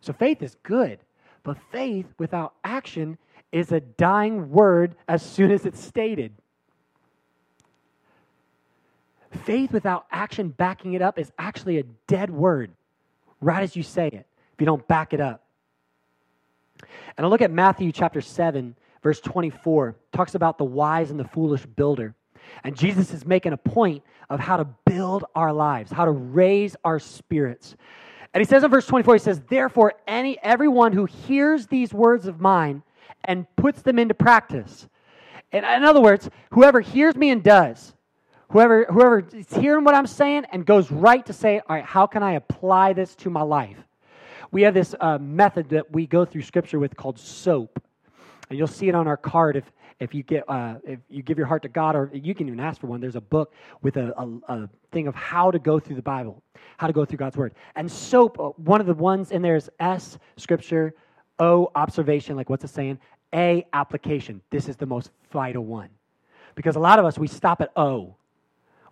So 0.00 0.12
faith 0.12 0.42
is 0.42 0.56
good, 0.62 0.98
but 1.42 1.58
faith 1.70 2.06
without 2.18 2.54
action 2.64 3.18
is 3.52 3.72
a 3.72 3.80
dying 3.80 4.50
word 4.50 4.94
as 5.08 5.22
soon 5.22 5.50
as 5.50 5.66
it's 5.66 5.82
stated. 5.82 6.32
Faith 9.44 9.72
without 9.72 10.06
action 10.10 10.48
backing 10.48 10.94
it 10.94 11.02
up 11.02 11.18
is 11.18 11.30
actually 11.38 11.78
a 11.78 11.84
dead 12.06 12.30
word 12.30 12.72
right 13.40 13.62
as 13.62 13.76
you 13.76 13.82
say 13.82 14.08
it 14.08 14.26
if 14.54 14.60
you 14.60 14.66
don't 14.66 14.86
back 14.88 15.12
it 15.12 15.20
up. 15.20 15.44
And 17.16 17.26
I 17.26 17.28
look 17.28 17.42
at 17.42 17.50
Matthew 17.50 17.92
chapter 17.92 18.20
7, 18.20 18.74
verse 19.02 19.20
24, 19.20 19.96
talks 20.12 20.34
about 20.34 20.58
the 20.58 20.64
wise 20.64 21.10
and 21.10 21.20
the 21.20 21.24
foolish 21.24 21.64
builder. 21.66 22.14
And 22.64 22.76
Jesus 22.76 23.12
is 23.12 23.26
making 23.26 23.52
a 23.52 23.56
point 23.56 24.02
of 24.28 24.40
how 24.40 24.56
to 24.56 24.66
build 24.86 25.24
our 25.34 25.52
lives, 25.52 25.92
how 25.92 26.04
to 26.04 26.10
raise 26.10 26.76
our 26.84 26.98
spirits. 26.98 27.76
And 28.32 28.40
he 28.40 28.44
says 28.44 28.62
in 28.62 28.70
verse 28.70 28.86
24, 28.86 29.14
he 29.14 29.18
says, 29.18 29.40
Therefore, 29.48 29.94
any 30.06 30.38
everyone 30.42 30.92
who 30.92 31.04
hears 31.04 31.66
these 31.66 31.92
words 31.92 32.26
of 32.26 32.40
mine 32.40 32.82
and 33.24 33.46
puts 33.56 33.82
them 33.82 33.98
into 33.98 34.14
practice. 34.14 34.88
And 35.52 35.64
in 35.64 35.84
other 35.84 36.00
words, 36.00 36.30
whoever 36.50 36.80
hears 36.80 37.16
me 37.16 37.30
and 37.30 37.42
does, 37.42 37.94
whoever 38.50 38.84
whoever 38.84 39.26
is 39.32 39.52
hearing 39.52 39.84
what 39.84 39.94
I'm 39.94 40.06
saying 40.06 40.44
and 40.52 40.64
goes 40.64 40.90
right 40.90 41.24
to 41.26 41.32
say, 41.32 41.58
all 41.68 41.76
right, 41.76 41.84
how 41.84 42.06
can 42.06 42.22
I 42.22 42.32
apply 42.32 42.92
this 42.92 43.16
to 43.16 43.30
my 43.30 43.42
life? 43.42 43.76
We 44.52 44.62
have 44.62 44.74
this 44.74 44.94
uh, 45.00 45.18
method 45.18 45.68
that 45.70 45.90
we 45.90 46.06
go 46.06 46.24
through 46.24 46.42
scripture 46.42 46.78
with 46.78 46.96
called 46.96 47.18
SOAP. 47.18 47.82
And 48.48 48.58
you'll 48.58 48.68
see 48.68 48.88
it 48.88 48.94
on 48.94 49.06
our 49.06 49.16
card 49.16 49.56
if 49.56 49.70
if 50.00 50.14
you 50.14 50.22
get 50.22 50.48
uh, 50.48 50.76
if 50.82 50.98
you 51.08 51.22
give 51.22 51.38
your 51.38 51.46
heart 51.46 51.62
to 51.62 51.68
God, 51.68 51.94
or 51.94 52.10
you 52.12 52.34
can 52.34 52.48
even 52.48 52.58
ask 52.58 52.80
for 52.80 52.86
one. 52.86 53.00
There's 53.00 53.16
a 53.16 53.20
book 53.20 53.52
with 53.82 53.96
a, 53.96 54.12
a, 54.18 54.54
a 54.54 54.68
thing 54.90 55.06
of 55.06 55.14
how 55.14 55.50
to 55.50 55.58
go 55.58 55.78
through 55.78 55.96
the 55.96 56.02
Bible, 56.02 56.42
how 56.78 56.86
to 56.86 56.92
go 56.92 57.04
through 57.04 57.18
God's 57.18 57.36
Word. 57.36 57.54
And 57.76 57.90
soap, 57.90 58.40
uh, 58.40 58.48
one 58.56 58.80
of 58.80 58.86
the 58.86 58.94
ones 58.94 59.30
in 59.30 59.42
there 59.42 59.56
is 59.56 59.70
S 59.78 60.18
Scripture, 60.36 60.94
O 61.38 61.70
observation. 61.74 62.34
Like 62.36 62.48
what's 62.48 62.64
it 62.64 62.70
saying? 62.70 62.98
A 63.34 63.64
application. 63.72 64.40
This 64.50 64.68
is 64.68 64.76
the 64.76 64.86
most 64.86 65.10
vital 65.30 65.64
one, 65.64 65.90
because 66.54 66.76
a 66.76 66.80
lot 66.80 66.98
of 66.98 67.04
us 67.04 67.18
we 67.18 67.28
stop 67.28 67.60
at 67.60 67.70
O. 67.76 68.16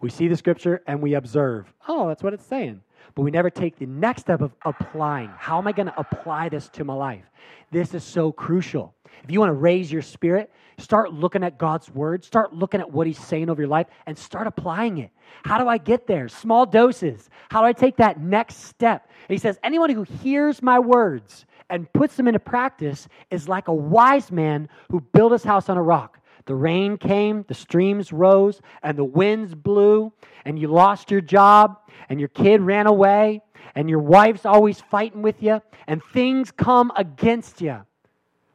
We 0.00 0.10
see 0.10 0.28
the 0.28 0.36
Scripture 0.36 0.82
and 0.86 1.02
we 1.02 1.14
observe. 1.14 1.72
Oh, 1.88 2.06
that's 2.06 2.22
what 2.22 2.34
it's 2.34 2.46
saying 2.46 2.82
but 3.14 3.22
we 3.22 3.30
never 3.30 3.50
take 3.50 3.78
the 3.78 3.86
next 3.86 4.22
step 4.22 4.40
of 4.40 4.54
applying. 4.64 5.30
How 5.36 5.58
am 5.58 5.66
I 5.66 5.72
going 5.72 5.86
to 5.86 5.98
apply 5.98 6.48
this 6.48 6.68
to 6.70 6.84
my 6.84 6.94
life? 6.94 7.24
This 7.70 7.94
is 7.94 8.04
so 8.04 8.32
crucial. 8.32 8.94
If 9.24 9.30
you 9.30 9.40
want 9.40 9.50
to 9.50 9.54
raise 9.54 9.90
your 9.90 10.02
spirit, 10.02 10.50
start 10.78 11.12
looking 11.12 11.42
at 11.42 11.58
God's 11.58 11.90
word, 11.90 12.24
start 12.24 12.54
looking 12.54 12.80
at 12.80 12.90
what 12.90 13.06
He's 13.06 13.18
saying 13.18 13.50
over 13.50 13.60
your 13.60 13.68
life, 13.68 13.86
and 14.06 14.16
start 14.16 14.46
applying 14.46 14.98
it. 14.98 15.10
How 15.44 15.58
do 15.58 15.68
I 15.68 15.78
get 15.78 16.06
there? 16.06 16.28
Small 16.28 16.66
doses. 16.66 17.28
How 17.50 17.60
do 17.60 17.66
I 17.66 17.72
take 17.72 17.96
that 17.96 18.20
next 18.20 18.64
step? 18.64 19.10
And 19.28 19.34
He 19.34 19.38
says, 19.38 19.58
Anyone 19.62 19.90
who 19.90 20.04
hears 20.04 20.62
my 20.62 20.78
words 20.78 21.46
and 21.70 21.92
puts 21.92 22.16
them 22.16 22.28
into 22.28 22.40
practice 22.40 23.08
is 23.30 23.48
like 23.48 23.68
a 23.68 23.74
wise 23.74 24.30
man 24.30 24.68
who 24.90 25.00
built 25.00 25.32
his 25.32 25.44
house 25.44 25.68
on 25.68 25.76
a 25.76 25.82
rock. 25.82 26.20
The 26.48 26.54
rain 26.54 26.96
came, 26.96 27.44
the 27.46 27.52
streams 27.52 28.10
rose, 28.10 28.62
and 28.82 28.96
the 28.96 29.04
winds 29.04 29.54
blew, 29.54 30.14
and 30.46 30.58
you 30.58 30.68
lost 30.68 31.10
your 31.10 31.20
job, 31.20 31.78
and 32.08 32.18
your 32.18 32.30
kid 32.30 32.62
ran 32.62 32.86
away, 32.86 33.42
and 33.74 33.90
your 33.90 33.98
wife's 33.98 34.46
always 34.46 34.80
fighting 34.80 35.20
with 35.20 35.42
you, 35.42 35.60
and 35.86 36.02
things 36.02 36.50
come 36.50 36.90
against 36.96 37.60
you. 37.60 37.84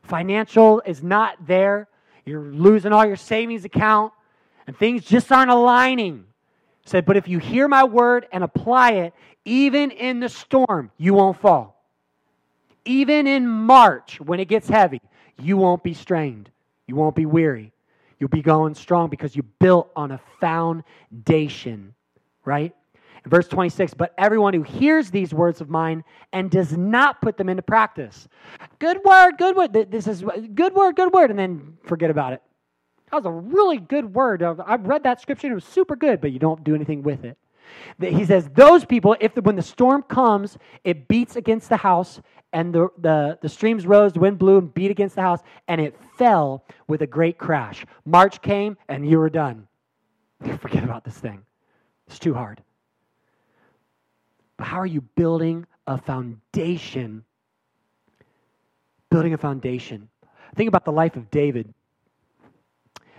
Financial 0.01 0.81
is 0.87 1.03
not 1.03 1.45
there. 1.45 1.87
You're 2.25 2.41
losing 2.41 2.93
all 2.93 3.05
your 3.05 3.15
savings 3.15 3.63
account, 3.63 4.11
and 4.65 4.75
things 4.75 5.05
just 5.05 5.31
aren't 5.31 5.51
aligning. 5.51 6.25
Said, 6.85 7.05
but 7.05 7.15
if 7.15 7.27
you 7.27 7.37
hear 7.37 7.67
my 7.67 7.83
word 7.83 8.25
and 8.31 8.43
apply 8.43 8.93
it, 8.93 9.13
even 9.45 9.91
in 9.91 10.19
the 10.19 10.29
storm, 10.29 10.89
you 10.97 11.13
won't 11.13 11.39
fall. 11.39 11.85
Even 12.85 13.27
in 13.27 13.47
March, 13.47 14.19
when 14.19 14.39
it 14.39 14.47
gets 14.47 14.67
heavy, 14.67 14.99
you 15.39 15.57
won't 15.57 15.83
be 15.83 15.93
strained. 15.93 16.49
You 16.87 16.95
won't 16.95 17.15
be 17.15 17.27
weary. 17.27 17.72
You'll 18.23 18.29
be 18.29 18.41
going 18.41 18.73
strong 18.73 19.09
because 19.09 19.35
you 19.35 19.43
built 19.59 19.91
on 19.97 20.11
a 20.11 20.21
foundation, 20.39 21.93
right? 22.45 22.73
Verse 23.25 23.49
26, 23.49 23.95
but 23.95 24.13
everyone 24.17 24.53
who 24.53 24.63
hears 24.63 25.11
these 25.11 25.33
words 25.33 25.59
of 25.59 25.69
mine 25.69 26.05
and 26.31 26.49
does 26.49 26.77
not 26.77 27.21
put 27.21 27.35
them 27.35 27.49
into 27.49 27.61
practice. 27.61 28.29
Good 28.79 28.99
word, 29.03 29.37
good 29.37 29.57
word. 29.57 29.73
This 29.73 30.07
is 30.07 30.23
good 30.55 30.73
word, 30.73 30.95
good 30.95 31.11
word, 31.11 31.31
and 31.31 31.37
then 31.37 31.77
forget 31.83 32.09
about 32.09 32.31
it. 32.31 32.41
That 33.11 33.17
was 33.17 33.25
a 33.25 33.31
really 33.31 33.79
good 33.79 34.15
word. 34.15 34.41
I've 34.41 34.87
read 34.87 35.03
that 35.03 35.19
scripture, 35.19 35.51
it 35.51 35.55
was 35.55 35.65
super 35.65 35.97
good, 35.97 36.21
but 36.21 36.31
you 36.31 36.39
don't 36.39 36.63
do 36.63 36.75
anything 36.75 37.03
with 37.03 37.25
it. 37.25 37.37
He 37.99 38.25
says, 38.25 38.49
Those 38.53 38.85
people, 38.85 39.15
if 39.19 39.33
the, 39.33 39.41
when 39.41 39.55
the 39.55 39.61
storm 39.61 40.03
comes, 40.03 40.57
it 40.83 41.07
beats 41.07 41.35
against 41.35 41.69
the 41.69 41.77
house 41.77 42.21
and 42.53 42.73
the, 42.73 42.87
the, 42.99 43.39
the 43.41 43.49
streams 43.49 43.85
rose, 43.85 44.13
the 44.13 44.19
wind 44.19 44.37
blew 44.37 44.59
and 44.59 44.71
beat 44.73 44.91
against 44.91 45.15
the 45.15 45.21
house, 45.21 45.39
and 45.67 45.81
it 45.81 45.95
fell 46.17 46.63
with 46.87 47.01
a 47.01 47.07
great 47.07 47.39
crash. 47.39 47.83
March 48.05 48.41
came, 48.41 48.77
and 48.87 49.09
you 49.09 49.17
were 49.17 49.29
done. 49.29 49.67
Forget 50.59 50.83
about 50.83 51.03
this 51.03 51.17
thing. 51.17 51.43
It's 52.07 52.19
too 52.19 52.35
hard. 52.35 52.61
But 54.57 54.67
how 54.67 54.79
are 54.79 54.85
you 54.85 55.01
building 55.01 55.65
a 55.87 55.97
foundation? 55.97 57.25
Building 59.09 59.33
a 59.33 59.37
foundation. 59.37 60.09
Think 60.55 60.67
about 60.67 60.85
the 60.85 60.91
life 60.91 61.15
of 61.15 61.31
David. 61.31 61.73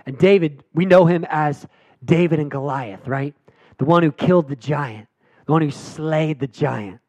And 0.07 0.17
David, 0.17 0.63
we 0.73 0.85
know 0.85 1.07
him 1.07 1.27
as 1.29 1.67
David 2.05 2.39
and 2.39 2.51
Goliath, 2.51 3.09
right? 3.09 3.35
The 3.79 3.85
one 3.85 4.03
who 4.03 4.13
killed 4.13 4.49
the 4.49 4.57
giant, 4.57 5.09
the 5.47 5.53
one 5.53 5.63
who 5.63 5.71
slayed 5.71 6.41
the 6.41 6.47
giant. 6.47 7.01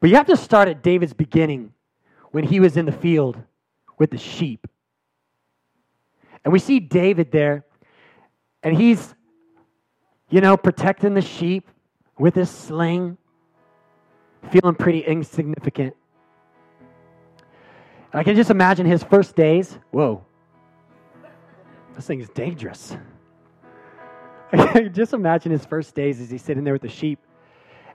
But 0.00 0.10
you 0.10 0.16
have 0.16 0.26
to 0.26 0.36
start 0.36 0.68
at 0.68 0.82
David's 0.82 1.12
beginning 1.12 1.72
when 2.30 2.44
he 2.44 2.60
was 2.60 2.76
in 2.76 2.86
the 2.86 2.92
field 2.92 3.36
with 3.98 4.10
the 4.10 4.18
sheep. 4.18 4.66
And 6.44 6.52
we 6.52 6.58
see 6.58 6.80
David 6.80 7.32
there, 7.32 7.66
and 8.62 8.74
he's, 8.74 9.14
you 10.30 10.40
know, 10.40 10.56
protecting 10.56 11.14
the 11.14 11.20
sheep 11.20 11.68
with 12.18 12.34
his 12.34 12.50
sling, 12.50 13.18
feeling 14.50 14.74
pretty 14.74 15.00
insignificant. 15.00 15.94
And 18.12 18.20
I 18.20 18.22
can 18.24 18.36
just 18.36 18.50
imagine 18.50 18.86
his 18.86 19.02
first 19.02 19.36
days. 19.36 19.78
Whoa, 19.90 20.24
this 21.94 22.06
thing 22.06 22.20
is 22.20 22.28
dangerous. 22.30 22.96
Just 24.92 25.12
imagine 25.12 25.52
his 25.52 25.64
first 25.64 25.94
days 25.94 26.20
as 26.20 26.30
he's 26.30 26.42
sitting 26.42 26.64
there 26.64 26.72
with 26.72 26.82
the 26.82 26.88
sheep 26.88 27.20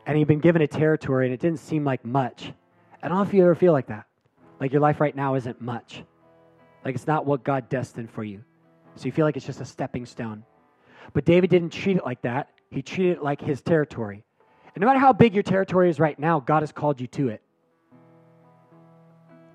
and 0.06 0.18
he'd 0.18 0.28
been 0.28 0.40
given 0.40 0.62
a 0.62 0.68
territory 0.68 1.26
and 1.26 1.34
it 1.34 1.40
didn't 1.40 1.60
seem 1.60 1.84
like 1.84 2.06
much. 2.06 2.54
I 3.02 3.08
don't 3.08 3.18
know 3.18 3.24
if 3.24 3.34
you 3.34 3.44
ever 3.44 3.56
feel 3.56 3.74
like 3.74 3.88
that. 3.88 4.06
Like 4.60 4.72
your 4.72 4.82
life 4.82 5.02
right 5.02 5.16
now 5.16 5.36
isn't 5.36 5.60
much. 5.60 6.04
Like 6.86 6.96
it's 6.96 7.08
not 7.08 7.26
what 7.26 7.44
God 7.44 7.68
destined 7.68 8.10
for 8.10 8.24
you. 8.24 8.44
So 8.96 9.06
you 9.06 9.12
feel 9.12 9.26
like 9.26 9.36
it's 9.36 9.46
just 9.46 9.60
a 9.60 9.66
stepping 9.66 10.06
stone. 10.06 10.44
But 11.14 11.26
David 11.26 11.50
didn't 11.50 11.72
treat 11.72 11.98
it 11.98 12.06
like 12.06 12.22
that. 12.22 12.50
He 12.72 12.82
treated 12.82 13.18
it 13.18 13.24
like 13.24 13.42
his 13.42 13.62
territory. 13.62 14.24
And 14.74 14.82
no 14.82 14.88
matter 14.88 15.00
how 15.00 15.14
big 15.14 15.34
your 15.34 15.44
territory 15.44 15.90
is 15.90 16.00
right 16.00 16.18
now, 16.18 16.40
God 16.40 16.62
has 16.62 16.72
called 16.72 17.02
you 17.02 17.08
to 17.08 17.30
it. 17.30 17.42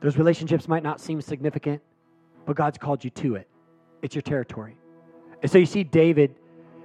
Those 0.01 0.17
relationships 0.17 0.69
might 0.69 0.83
not 0.83 1.01
seem 1.01 1.21
significant, 1.21 1.83
but 2.47 2.57
God's 2.57 2.79
called 2.79 3.05
you 3.05 3.11
to 3.11 3.37
it. 3.37 3.49
It's 4.03 4.15
your 4.15 4.23
territory. 4.23 4.77
And 5.43 5.51
so 5.51 5.59
you 5.59 5.67
see 5.67 5.85
David, 5.85 6.35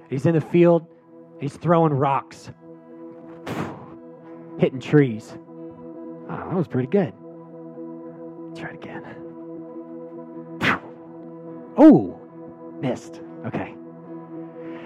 he's 0.08 0.26
in 0.26 0.34
the 0.34 0.40
field, 0.40 0.86
he's 1.40 1.56
throwing 1.56 1.92
rocks 1.92 2.50
hitting 4.58 4.80
trees. 4.80 5.36
Oh, 6.28 6.36
that 6.36 6.54
was 6.54 6.68
pretty 6.68 6.88
good. 6.88 7.12
Try 8.56 8.70
it 8.70 8.74
again. 8.74 9.04
Oh, 11.78 12.18
missed. 12.80 13.20
Okay. 13.44 13.74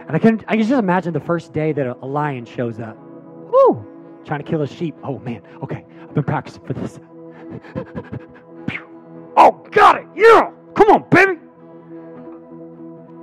And 0.08 0.10
I 0.10 0.18
can 0.18 0.44
I 0.48 0.56
can 0.56 0.66
just 0.66 0.72
imagine 0.72 1.12
the 1.12 1.20
first 1.20 1.52
day 1.52 1.72
that 1.72 1.86
a, 1.86 1.96
a 2.02 2.06
lion 2.06 2.44
shows 2.44 2.80
up. 2.80 2.98
Woo! 2.98 3.86
Trying 4.24 4.42
to 4.42 4.50
kill 4.50 4.62
a 4.62 4.66
sheep. 4.66 4.96
Oh 5.04 5.20
man. 5.20 5.40
Okay. 5.62 5.86
I've 6.02 6.14
been 6.14 6.24
practicing 6.24 6.66
for 6.66 6.72
this. 6.72 6.98
oh, 9.36 9.64
got 9.70 10.00
it. 10.00 10.06
Yeah. 10.16 10.50
Come 10.74 10.90
on, 10.90 11.08
baby. 11.10 11.38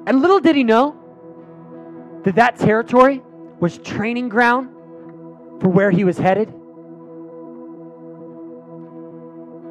And 0.07 0.21
little 0.21 0.39
did 0.39 0.55
he 0.55 0.63
know 0.63 0.96
that 2.27 2.35
that 2.35 2.57
territory 2.57 3.21
was 3.61 3.77
training 3.77 4.27
ground 4.27 4.67
for 5.61 5.69
where 5.69 5.89
he 5.89 6.03
was 6.03 6.17
headed? 6.17 6.49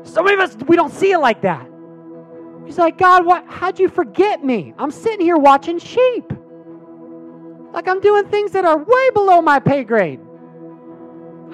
Some 0.08 0.26
of 0.26 0.40
us, 0.40 0.56
we 0.66 0.74
don't 0.74 0.90
see 0.90 1.12
it 1.12 1.18
like 1.18 1.42
that. 1.42 1.68
He's 2.64 2.78
like, 2.78 2.96
God, 2.96 3.26
what? 3.26 3.44
How'd 3.46 3.78
you 3.78 3.90
forget 3.90 4.42
me? 4.42 4.72
I'm 4.78 4.90
sitting 4.90 5.20
here 5.20 5.36
watching 5.36 5.78
sheep. 5.78 6.32
Like 7.72 7.88
I'm 7.88 8.00
doing 8.00 8.26
things 8.28 8.52
that 8.52 8.64
are 8.64 8.78
way 8.78 9.10
below 9.12 9.42
my 9.42 9.58
pay 9.58 9.84
grade. 9.84 10.20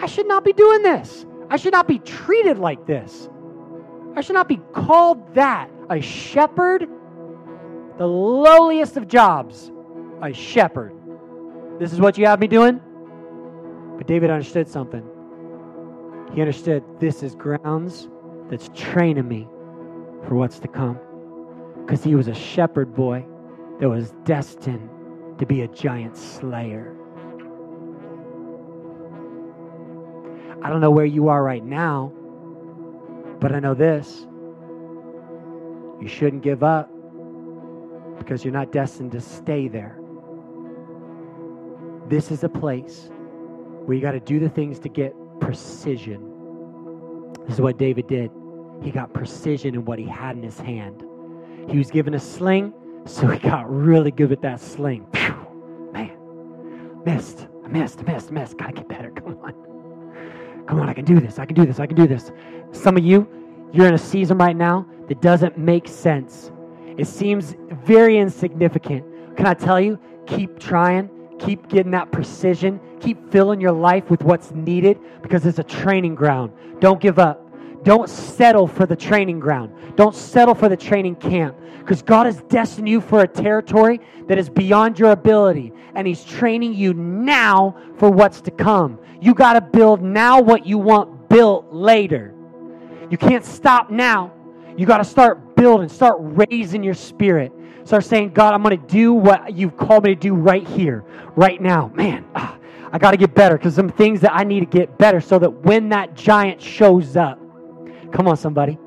I 0.01 0.07
should 0.07 0.29
not 0.29 0.45
be 0.45 0.53
doing 0.53 0.83
this. 0.85 1.27
I 1.51 1.57
should 1.57 1.73
not 1.73 1.89
be 1.89 1.99
treated 1.99 2.59
like 2.59 2.87
this. 2.87 3.29
I 4.15 4.21
should 4.21 4.35
not 4.35 4.49
be 4.49 4.61
called 4.73 5.35
that. 5.35 5.69
A 5.91 6.01
shepherd, 6.01 6.89
the 7.99 8.07
lowliest 8.07 8.97
of 8.97 9.09
jobs, 9.09 9.73
a 10.23 10.33
shepherd. 10.33 10.95
This 11.79 11.93
is 11.93 12.01
what 12.01 12.17
you 12.17 12.27
have 12.27 12.39
me 12.39 12.47
doing? 12.47 12.81
But 13.99 14.07
David 14.07 14.31
understood 14.31 14.69
something. 14.69 15.05
He 16.33 16.41
understood 16.41 16.85
this 17.01 17.23
is 17.23 17.35
grounds 17.35 18.09
that's 18.49 18.71
training 18.75 19.27
me 19.27 19.49
for 20.27 20.37
what's 20.37 20.59
to 20.61 20.69
come. 20.69 20.99
Because 21.81 22.05
he 22.05 22.15
was 22.15 22.29
a 22.29 22.35
shepherd 22.35 22.95
boy 22.95 23.25
that 23.81 23.89
was 23.89 24.13
destined 24.25 24.89
to 25.39 25.47
be 25.47 25.63
a 25.63 25.69
giant 25.69 26.17
slayer. 26.17 26.97
I 30.63 30.71
don't 30.71 30.81
know 30.81 30.93
where 30.93 31.05
you 31.05 31.29
are 31.29 31.43
right 31.43 31.65
now, 31.65 32.13
but 33.41 33.53
I 33.53 33.59
know 33.59 33.75
this. 33.75 34.27
You 36.01 36.07
shouldn't 36.07 36.43
give 36.43 36.63
up 36.63 36.89
because 38.19 38.45
you're 38.45 38.53
not 38.53 38.71
destined 38.71 39.11
to 39.13 39.21
stay 39.21 39.67
there. 39.67 40.02
This 42.13 42.31
is 42.31 42.45
a 42.45 42.49
place 42.49 43.09
where 43.87 43.97
you 43.97 44.03
got 44.03 44.13
to 44.13 44.21
do 44.21 44.39
the 44.39 44.51
things 44.51 44.79
to 44.79 44.91
get 44.91 45.15
precision. 45.41 46.21
This 47.47 47.55
is 47.55 47.61
what 47.63 47.79
David 47.79 48.07
did. 48.07 48.31
He 48.83 48.91
got 48.91 49.15
precision 49.15 49.75
in 49.75 49.87
what 49.87 49.99
he 49.99 50.05
had 50.05 50.37
in 50.37 50.43
his 50.43 50.61
hand. 50.61 51.03
He 51.71 51.79
was 51.79 51.91
given 51.91 52.13
a 52.13 52.21
sling, 52.21 52.75
so 53.07 53.27
he 53.29 53.39
got 53.39 53.65
really 53.71 54.11
good 54.11 54.29
with 54.29 54.43
that 54.43 54.61
sling. 54.61 55.07
Man, 55.93 57.03
missed. 57.07 57.47
I 57.65 57.69
missed, 57.69 58.01
I 58.01 58.03
missed, 58.03 58.29
I 58.29 58.33
missed. 58.33 58.59
Gotta 58.59 58.75
get 58.75 58.89
better. 58.89 59.11
Come 59.17 59.39
on. 59.43 60.67
Come 60.67 60.81
on, 60.81 60.91
I 60.91 60.93
can 60.93 61.07
do 61.07 61.19
this. 61.19 61.39
I 61.39 61.47
can 61.47 61.55
do 61.55 61.65
this. 61.65 61.81
I 61.81 61.87
can 61.87 61.97
do 61.97 62.07
this. 62.07 62.31
Some 62.73 62.99
of 62.99 63.03
you, 63.03 63.27
you're 63.73 63.87
in 63.87 63.95
a 63.95 63.99
season 63.99 64.37
right 64.37 64.55
now 64.55 64.87
that 65.09 65.23
doesn't 65.23 65.57
make 65.57 65.89
sense. 65.89 66.53
It 66.99 67.07
seems 67.07 67.57
very 67.71 68.19
insignificant. 68.19 69.07
Can 69.39 69.47
I 69.47 69.55
tell 69.55 69.81
you? 69.81 69.99
Keep 70.27 70.61
trying. 70.61 71.09
Keep 71.45 71.69
getting 71.69 71.93
that 71.93 72.13
precision. 72.13 72.81
Keep 73.01 73.31
filling 73.31 73.61
your 73.61 73.73
life 73.73 74.11
with 74.11 74.23
what's 74.23 74.53
needed 74.53 74.99
because 75.23 75.45
it's 75.45 75.59
a 75.59 75.65
training 75.65 76.15
ground. 76.15 76.53
Don't 76.81 77.01
give 77.01 77.19
up. 77.19 77.49
Don't 77.85 78.09
settle 78.09 78.69
for 78.69 78.87
the 78.87 78.95
training 78.95 79.41
ground. 79.41 79.73
Don't 79.97 80.15
settle 80.15 80.55
for 80.55 80.69
the 80.69 80.77
training 80.77 81.17
camp 81.17 81.57
because 81.81 82.01
God 82.01 82.27
has 82.27 82.41
destined 82.43 82.89
you 82.89 83.01
for 83.01 83.23
a 83.23 83.29
territory 83.29 84.01
that 84.29 84.39
is 84.39 84.49
beyond 84.49 84.99
your 84.99 85.11
ability 85.11 85.73
and 85.95 86.07
He's 86.07 86.25
training 86.25 86.75
you 86.75 86.95
now 86.95 87.77
for 87.99 88.09
what's 88.09 88.41
to 88.43 88.51
come. 88.51 88.99
You 89.21 89.35
got 89.35 89.55
to 89.55 89.61
build 89.61 90.01
now 90.01 90.41
what 90.41 90.65
you 90.65 90.79
want 90.79 91.29
built 91.29 91.73
later. 91.73 92.35
You 93.11 93.19
can't 93.19 93.45
stop 93.45 93.91
now. 93.91 94.33
You 94.77 94.87
got 94.87 94.99
to 94.99 95.05
start 95.05 95.57
building, 95.57 95.89
start 95.89 96.17
raising 96.19 96.83
your 96.83 96.95
spirit. 96.95 97.53
Start 97.85 98.05
saying, 98.05 98.31
God, 98.31 98.55
I'm 98.55 98.63
going 98.63 98.81
to 98.81 98.87
do 98.87 99.13
what 99.13 99.55
you've 99.55 99.77
called 99.77 100.05
me 100.05 100.15
to 100.15 100.21
do 100.21 100.35
right 100.35 100.67
here, 100.67 101.05
right 101.35 101.61
now. 101.61 101.91
Man, 101.95 102.25
ah, 102.35 102.57
I 102.93 102.99
got 102.99 103.11
to 103.11 103.17
get 103.17 103.35
better 103.35 103.57
because 103.57 103.75
some 103.75 103.89
things 103.89 104.21
that 104.21 104.33
I 104.33 104.45
need 104.45 104.61
to 104.61 104.67
get 104.67 104.99
better 104.99 105.21
so 105.21 105.39
that 105.39 105.51
when 105.51 105.89
that 105.89 106.15
giant 106.15 106.63
shows 106.63 107.17
up, 107.17 107.39
come 108.13 108.29
on, 108.29 108.37
somebody. 108.37 108.79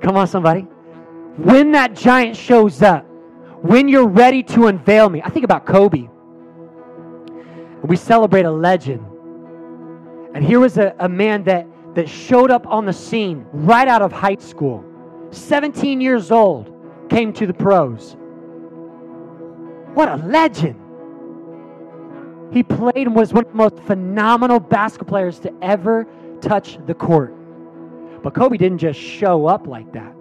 Come 0.00 0.16
on, 0.16 0.26
somebody. 0.26 0.62
When 1.36 1.72
that 1.72 1.94
giant 1.94 2.36
shows 2.36 2.80
up, 2.80 3.04
when 3.60 3.88
you're 3.88 4.06
ready 4.06 4.42
to 4.44 4.68
unveil 4.68 5.10
me, 5.10 5.20
I 5.22 5.28
think 5.28 5.44
about 5.44 5.66
Kobe. 5.66 6.08
We 7.82 7.96
celebrate 7.96 8.46
a 8.46 8.50
legend. 8.50 9.04
And 10.34 10.42
here 10.42 10.60
was 10.60 10.78
a, 10.78 10.94
a 10.98 11.08
man 11.08 11.44
that, 11.44 11.66
that 11.94 12.08
showed 12.08 12.50
up 12.50 12.66
on 12.66 12.86
the 12.86 12.92
scene 12.92 13.46
right 13.52 13.86
out 13.86 14.00
of 14.00 14.12
high 14.12 14.36
school, 14.36 14.84
17 15.30 16.00
years 16.00 16.30
old 16.30 16.73
came 17.08 17.32
to 17.34 17.46
the 17.46 17.54
pros. 17.54 18.16
What 19.94 20.08
a 20.08 20.16
legend! 20.16 20.80
He 22.52 22.62
played 22.62 23.06
and 23.06 23.16
was 23.16 23.32
one 23.32 23.44
of 23.44 23.50
the 23.50 23.56
most 23.56 23.78
phenomenal 23.80 24.60
basketball 24.60 25.08
players 25.08 25.38
to 25.40 25.52
ever 25.62 26.06
touch 26.40 26.78
the 26.86 26.94
court. 26.94 27.34
But 28.22 28.34
Kobe 28.34 28.56
didn't 28.56 28.78
just 28.78 28.98
show 28.98 29.46
up 29.46 29.66
like 29.66 29.92
that. 29.92 30.14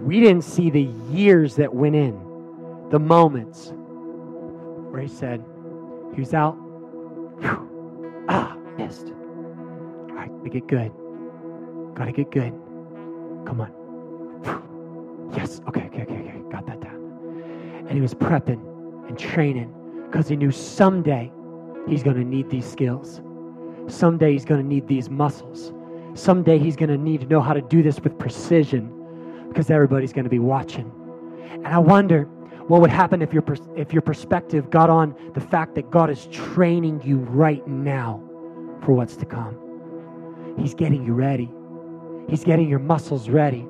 We 0.00 0.20
didn't 0.20 0.42
see 0.42 0.70
the 0.70 0.82
years 1.10 1.56
that 1.56 1.72
went 1.74 1.96
in, 1.96 2.20
the 2.90 2.98
moments 2.98 3.72
where 4.90 5.00
he 5.00 5.08
said, 5.08 5.44
he 6.14 6.20
was 6.20 6.34
out, 6.34 6.52
whew, 7.40 8.24
ah, 8.28 8.56
missed. 8.76 9.06
All 9.06 10.14
right, 10.14 10.30
gotta 10.38 10.50
get 10.50 10.66
good. 10.66 10.92
Gotta 11.94 12.12
get 12.12 12.30
good. 12.30 12.52
Come 13.46 13.60
on. 13.60 13.72
Yes. 15.34 15.60
Okay, 15.68 15.86
okay, 15.86 16.02
okay, 16.02 16.20
okay. 16.20 16.42
Got 16.50 16.66
that 16.66 16.80
down. 16.80 17.84
And 17.88 17.90
he 17.90 18.00
was 18.00 18.14
prepping 18.14 18.60
and 19.08 19.18
training 19.18 19.72
because 20.06 20.28
he 20.28 20.36
knew 20.36 20.50
someday 20.50 21.32
he's 21.88 22.02
going 22.02 22.16
to 22.16 22.24
need 22.24 22.50
these 22.50 22.70
skills. 22.70 23.20
Someday 23.88 24.32
he's 24.32 24.44
going 24.44 24.60
to 24.60 24.66
need 24.66 24.88
these 24.88 25.08
muscles. 25.08 25.72
Someday 26.14 26.58
he's 26.58 26.76
going 26.76 26.88
to 26.88 26.96
need 26.96 27.20
to 27.20 27.26
know 27.26 27.40
how 27.40 27.52
to 27.52 27.60
do 27.60 27.82
this 27.82 28.00
with 28.00 28.18
precision 28.18 28.92
because 29.48 29.70
everybody's 29.70 30.12
going 30.12 30.24
to 30.24 30.30
be 30.30 30.38
watching. 30.38 30.90
And 31.52 31.68
I 31.68 31.78
wonder 31.78 32.24
what 32.68 32.80
would 32.80 32.90
happen 32.90 33.22
if 33.22 33.32
your, 33.32 33.44
if 33.76 33.92
your 33.92 34.02
perspective 34.02 34.70
got 34.70 34.90
on 34.90 35.14
the 35.34 35.40
fact 35.40 35.74
that 35.76 35.90
God 35.90 36.10
is 36.10 36.26
training 36.26 37.00
you 37.04 37.18
right 37.18 37.66
now 37.66 38.22
for 38.84 38.92
what's 38.92 39.16
to 39.16 39.26
come. 39.26 39.56
He's 40.58 40.74
getting 40.74 41.04
you 41.04 41.12
ready. 41.12 41.50
He's 42.28 42.44
getting 42.44 42.68
your 42.68 42.80
muscles 42.80 43.28
ready 43.28 43.66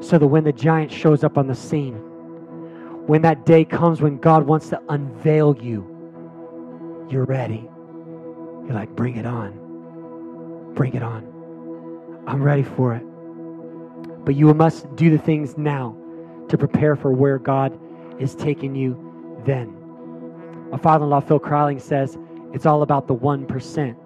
so 0.00 0.18
that 0.18 0.26
when 0.26 0.44
the 0.44 0.52
giant 0.52 0.90
shows 0.90 1.22
up 1.24 1.38
on 1.38 1.46
the 1.46 1.54
scene, 1.54 1.94
when 3.06 3.22
that 3.22 3.44
day 3.44 3.64
comes 3.64 4.00
when 4.00 4.18
God 4.18 4.46
wants 4.46 4.68
to 4.70 4.80
unveil 4.88 5.56
you, 5.60 5.86
you're 7.10 7.24
ready. 7.24 7.68
You're 8.64 8.74
like, 8.74 8.94
bring 8.94 9.16
it 9.16 9.26
on. 9.26 9.52
Bring 10.74 10.94
it 10.94 11.02
on. 11.02 11.26
I'm 12.26 12.42
ready 12.42 12.62
for 12.62 12.94
it. 12.94 13.02
But 14.24 14.36
you 14.36 14.54
must 14.54 14.94
do 14.96 15.10
the 15.10 15.18
things 15.18 15.58
now 15.58 15.96
to 16.48 16.56
prepare 16.56 16.94
for 16.94 17.12
where 17.12 17.38
God 17.38 17.78
is 18.20 18.34
taking 18.34 18.74
you 18.74 18.96
then. 19.44 19.76
My 20.70 20.78
father 20.78 21.04
in 21.04 21.10
law, 21.10 21.20
Phil 21.20 21.38
Crowling, 21.40 21.80
says 21.80 22.16
it's 22.52 22.66
all 22.66 22.82
about 22.82 23.06
the 23.08 23.14
1%. 23.14 23.96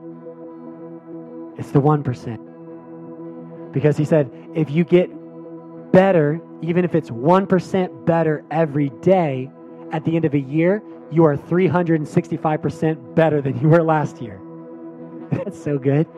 It's 1.58 1.70
the 1.72 1.80
1%. 1.80 3.72
Because 3.72 3.96
he 3.96 4.04
said, 4.04 4.30
if 4.54 4.70
you 4.70 4.84
get 4.84 5.10
better, 5.94 6.40
even 6.60 6.84
if 6.84 6.96
it's 6.96 7.08
1% 7.08 8.04
better 8.04 8.44
every 8.50 8.88
day, 9.00 9.48
at 9.92 10.04
the 10.04 10.16
end 10.16 10.24
of 10.24 10.34
a 10.34 10.40
year, 10.40 10.82
you 11.12 11.24
are 11.24 11.36
365% 11.36 13.14
better 13.14 13.40
than 13.40 13.56
you 13.60 13.68
were 13.68 13.82
last 13.82 14.20
year. 14.20 14.40
That's 15.30 15.62
so 15.62 15.78
good. 15.78 16.08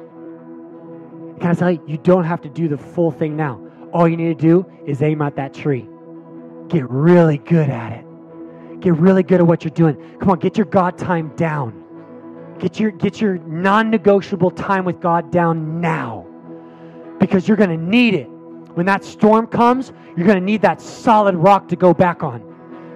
Can 1.41 1.51
I 1.51 1.55
tell 1.55 1.71
you, 1.71 1.83
you 1.87 1.99
don't 1.99 2.25
have 2.25 2.41
to 2.41 2.49
do 2.49 2.69
the 2.69 2.79
full 2.79 3.11
thing 3.11 3.37
now. 3.37 3.61
All 3.93 4.09
you 4.09 4.17
need 4.17 4.39
to 4.39 4.43
do 4.43 4.67
is 4.87 5.03
aim 5.03 5.21
at 5.21 5.37
that 5.37 5.53
tree. 5.53 5.87
Get 6.69 6.89
really 6.89 7.37
good 7.37 7.69
at 7.69 7.93
it. 7.93 8.81
Get 8.81 8.95
really 8.95 9.23
good 9.23 9.41
at 9.41 9.47
what 9.47 9.62
you're 9.62 9.75
doing. 9.75 9.97
Come 10.21 10.31
on, 10.31 10.39
get 10.39 10.57
your 10.57 10.67
God 10.67 10.97
time 10.97 11.37
down. 11.37 11.85
Get 12.59 12.81
your 12.81 12.93
get 12.93 13.21
your 13.21 13.37
non-negotiable 13.41 14.53
time 14.53 14.87
with 14.87 15.01
God 15.01 15.31
down 15.31 15.83
now. 15.83 16.27
Because 17.21 17.47
you're 17.47 17.59
going 17.59 17.71
to 17.71 17.77
need 17.77 18.15
it 18.15 18.31
when 18.77 18.85
that 18.85 19.03
storm 19.03 19.47
comes, 19.47 19.91
you're 20.19 20.27
going 20.27 20.39
to 20.39 20.45
need 20.45 20.61
that 20.61 20.83
solid 20.83 21.35
rock 21.35 21.67
to 21.69 21.77
go 21.77 21.95
back 21.95 22.23
on. 22.23 22.43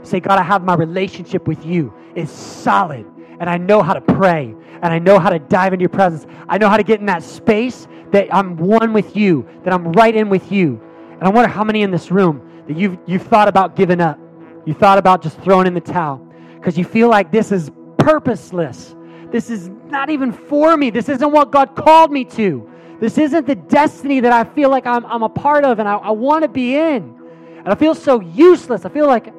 Say, 0.02 0.20
God, 0.20 0.38
I 0.38 0.42
have 0.42 0.62
my 0.62 0.74
relationship 0.74 1.48
with 1.48 1.64
you. 1.64 1.90
It's 2.14 2.30
solid. 2.30 3.06
And 3.40 3.48
I 3.48 3.56
know 3.56 3.82
how 3.82 3.94
to 3.94 4.00
pray. 4.02 4.54
And 4.82 4.92
I 4.92 4.98
know 4.98 5.18
how 5.18 5.30
to 5.30 5.38
dive 5.38 5.72
into 5.72 5.82
your 5.82 5.88
presence. 5.88 6.26
I 6.50 6.58
know 6.58 6.68
how 6.68 6.76
to 6.76 6.82
get 6.82 7.00
in 7.00 7.06
that 7.06 7.22
space 7.22 7.88
that 8.12 8.28
I'm 8.30 8.58
one 8.58 8.92
with 8.92 9.16
you, 9.16 9.48
that 9.64 9.72
I'm 9.72 9.90
right 9.92 10.14
in 10.14 10.28
with 10.28 10.52
you. 10.52 10.78
And 11.12 11.22
I 11.22 11.30
wonder 11.30 11.48
how 11.48 11.64
many 11.64 11.80
in 11.80 11.90
this 11.90 12.10
room 12.10 12.46
that 12.68 12.76
you've, 12.76 12.98
you've 13.06 13.22
thought 13.22 13.48
about 13.48 13.74
giving 13.74 14.02
up. 14.02 14.18
You 14.66 14.74
thought 14.74 14.98
about 14.98 15.22
just 15.22 15.40
throwing 15.40 15.66
in 15.66 15.72
the 15.72 15.80
towel 15.80 16.18
because 16.56 16.76
you 16.76 16.84
feel 16.84 17.08
like 17.08 17.32
this 17.32 17.52
is 17.52 17.70
purposeless. 17.96 18.94
This 19.30 19.48
is 19.48 19.70
not 19.86 20.10
even 20.10 20.30
for 20.30 20.76
me. 20.76 20.90
This 20.90 21.08
isn't 21.08 21.32
what 21.32 21.50
God 21.50 21.74
called 21.74 22.12
me 22.12 22.26
to. 22.26 22.70
This 23.00 23.16
isn't 23.16 23.46
the 23.46 23.54
destiny 23.54 24.20
that 24.20 24.32
I 24.32 24.44
feel 24.44 24.68
like 24.68 24.86
I'm, 24.86 25.06
I'm 25.06 25.22
a 25.22 25.28
part 25.28 25.64
of 25.64 25.78
and 25.78 25.88
I, 25.88 25.94
I 25.96 26.10
want 26.10 26.42
to 26.42 26.48
be 26.48 26.76
in. 26.76 27.16
And 27.58 27.68
I 27.68 27.74
feel 27.74 27.94
so 27.94 28.20
useless. 28.20 28.84
I 28.84 28.90
feel 28.90 29.06
like 29.06 29.32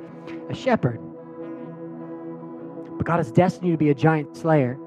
a 0.50 0.54
shepherd. 0.54 1.00
But 2.97 3.06
God 3.06 3.17
has 3.17 3.32
destined 3.32 3.67
you 3.67 3.74
to 3.74 3.78
be 3.78 3.91
a 3.91 3.95
giant 3.95 4.36
slayer. 4.36 4.78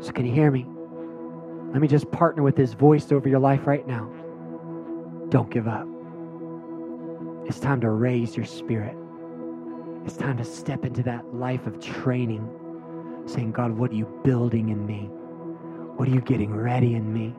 So, 0.00 0.12
can 0.12 0.24
you 0.24 0.32
hear 0.32 0.50
me? 0.50 0.66
Let 1.72 1.80
me 1.80 1.88
just 1.88 2.10
partner 2.10 2.42
with 2.42 2.56
His 2.56 2.72
voice 2.72 3.12
over 3.12 3.28
your 3.28 3.38
life 3.38 3.66
right 3.66 3.86
now. 3.86 4.10
Don't 5.28 5.50
give 5.50 5.68
up. 5.68 5.86
It's 7.46 7.60
time 7.60 7.80
to 7.82 7.90
raise 7.90 8.36
your 8.36 8.46
spirit. 8.46 8.96
It's 10.06 10.16
time 10.16 10.38
to 10.38 10.44
step 10.44 10.84
into 10.84 11.02
that 11.02 11.34
life 11.34 11.66
of 11.66 11.78
training, 11.78 12.48
saying, 13.26 13.52
God, 13.52 13.72
what 13.72 13.90
are 13.90 13.94
you 13.94 14.06
building 14.24 14.70
in 14.70 14.86
me? 14.86 15.10
What 15.96 16.08
are 16.08 16.12
you 16.12 16.22
getting 16.22 16.54
ready 16.54 16.94
in 16.94 17.12
me? 17.12 17.34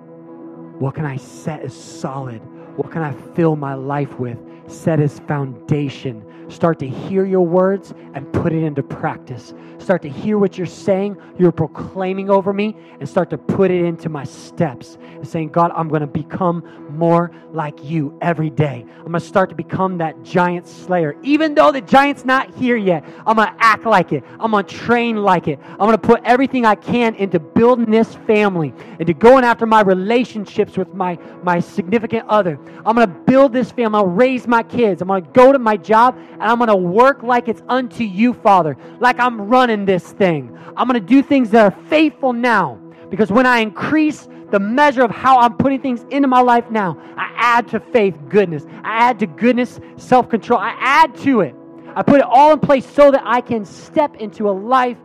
What 0.82 0.96
can 0.96 1.06
I 1.06 1.17
set 1.17 1.62
as 1.62 1.76
solid? 1.76 2.41
What 2.76 2.89
can 2.89 3.04
I 3.04 3.13
fill 3.36 3.56
my 3.56 3.76
life 3.76 4.17
with? 4.20 4.39
Set 4.65 5.00
as 5.00 5.20
foundation 5.20 6.26
Start 6.52 6.80
to 6.80 6.88
hear 6.88 7.26
your 7.26 7.46
words 7.46 7.94
and 8.14 8.32
put 8.34 8.52
it 8.52 8.64
into 8.64 8.84
practice. 8.84 9.54
Start 9.80 10.02
to 10.02 10.10
hear 10.10 10.38
what 10.38 10.58
you're 10.58 10.68
saying, 10.68 11.18
you're 11.40 11.52
proclaiming 11.52 12.30
over 12.30 12.54
me, 12.54 12.76
and 13.00 13.08
start 13.08 13.30
to 13.30 13.38
put 13.38 13.72
it 13.72 13.84
into 13.84 14.10
my 14.10 14.24
steps. 14.26 14.98
Saying, 15.24 15.50
God, 15.50 15.72
I'm 15.76 15.88
going 15.88 16.02
to 16.02 16.08
become 16.08 16.64
more 16.90 17.32
like 17.52 17.84
you 17.84 18.18
every 18.22 18.50
day. 18.50 18.86
I'm 18.98 19.06
going 19.06 19.14
to 19.14 19.20
start 19.20 19.50
to 19.50 19.56
become 19.56 19.98
that 20.00 20.22
giant 20.24 20.68
slayer. 20.68 21.16
Even 21.24 21.56
though 21.56 21.72
the 21.72 21.82
giant's 21.82 22.26
not 22.26 22.54
here 22.56 22.76
yet, 22.76 23.04
I'm 23.26 23.38
going 23.38 23.48
to 23.48 23.56
act 23.60 23.86
like 23.86 24.12
it. 24.12 24.24
I'm 24.40 24.52
going 24.52 24.66
to 24.66 24.76
train 24.76 25.18
like 25.18 25.48
it. 25.48 25.60
I'm 25.64 25.78
going 25.78 25.94
to 25.94 25.98
put 25.98 26.22
everything 26.26 26.66
I 26.66 26.76
can 26.76 27.16
into 27.16 27.40
building 27.40 27.90
this 27.90 28.14
family, 28.28 28.74
into 29.00 29.14
going 29.14 29.44
after 29.44 29.66
my 29.66 29.82
relationships 29.82 30.78
with 30.78 30.94
my, 30.94 31.18
my 31.44 31.60
significant 31.60 32.28
other. 32.28 32.60
I'm 32.86 32.96
going 32.96 33.08
to 33.08 33.20
build 33.26 33.54
this 33.54 33.72
family. 33.72 33.98
I'll 33.98 34.06
raise 34.06 34.48
my 34.48 34.64
kids. 34.64 35.02
I'm 35.02 35.08
going 35.08 35.24
to 35.24 35.32
go 35.32 35.52
to 35.52 35.60
my 35.60 35.78
job 35.78 36.20
and 36.41 36.49
I'm 36.49 36.58
going 36.58 36.69
to 36.69 36.75
work 36.75 37.21
like 37.21 37.47
it's 37.47 37.62
unto 37.69 38.04
you, 38.04 38.34
Father, 38.34 38.75
like 38.99 39.19
I'm 39.19 39.41
running 39.41 39.86
this 39.86 40.12
thing. 40.13 40.58
I'm 40.75 40.88
going 40.88 40.99
to 40.99 41.08
do 41.08 41.21
things 41.21 41.51
that 41.51 41.71
are 41.71 41.84
faithful 41.88 42.34
now 42.34 42.82
because 43.12 43.32
when 43.32 43.45
I 43.45 43.60
increase 43.60 44.27
the 44.49 44.60
measure 44.60 45.04
of 45.04 45.12
how 45.12 45.38
I'm 45.38 45.56
putting 45.56 45.80
things 45.80 46.04
into 46.10 46.27
my 46.27 46.41
life 46.41 46.69
now, 46.71 46.97
I 47.15 47.32
add 47.36 47.67
to 47.69 47.80
faith 47.80 48.17
goodness. 48.27 48.65
I 48.84 49.10
add 49.10 49.19
to 49.19 49.27
goodness 49.27 49.80
self 49.97 50.30
control. 50.30 50.60
I 50.60 50.75
add 50.80 51.15
to 51.17 51.41
it. 51.41 51.56
I 51.95 52.01
put 52.01 52.19
it 52.19 52.25
all 52.25 52.54
in 52.54 52.60
place 52.60 52.89
so 52.89 53.12
that 53.12 53.21
I 53.23 53.41
can 53.41 53.63
step 53.63 54.15
into 54.15 54.49
a 54.49 54.51
life 54.51 54.97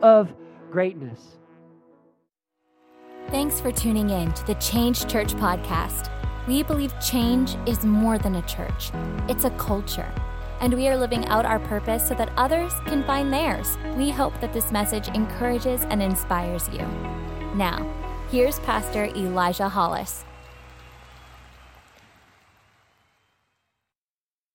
of 0.00 0.32
greatness. 0.70 1.20
Thanks 3.30 3.60
for 3.60 3.72
tuning 3.72 4.10
in 4.10 4.32
to 4.34 4.46
the 4.46 4.54
Change 4.54 5.08
Church 5.08 5.34
podcast. 5.34 6.10
We 6.46 6.62
believe 6.62 6.94
change 7.00 7.56
is 7.66 7.84
more 7.84 8.18
than 8.18 8.36
a 8.36 8.42
church, 8.42 8.90
it's 9.28 9.44
a 9.44 9.50
culture. 9.50 10.12
And 10.64 10.72
we 10.72 10.88
are 10.88 10.96
living 10.96 11.26
out 11.26 11.44
our 11.44 11.58
purpose 11.58 12.08
so 12.08 12.14
that 12.14 12.32
others 12.38 12.72
can 12.86 13.04
find 13.04 13.30
theirs. 13.30 13.76
We 13.98 14.08
hope 14.08 14.40
that 14.40 14.54
this 14.54 14.72
message 14.72 15.08
encourages 15.08 15.82
and 15.90 16.02
inspires 16.02 16.70
you. 16.70 16.86
Now, 17.54 17.86
here's 18.30 18.58
Pastor 18.60 19.04
Elijah 19.14 19.68
Hollis. 19.68 20.24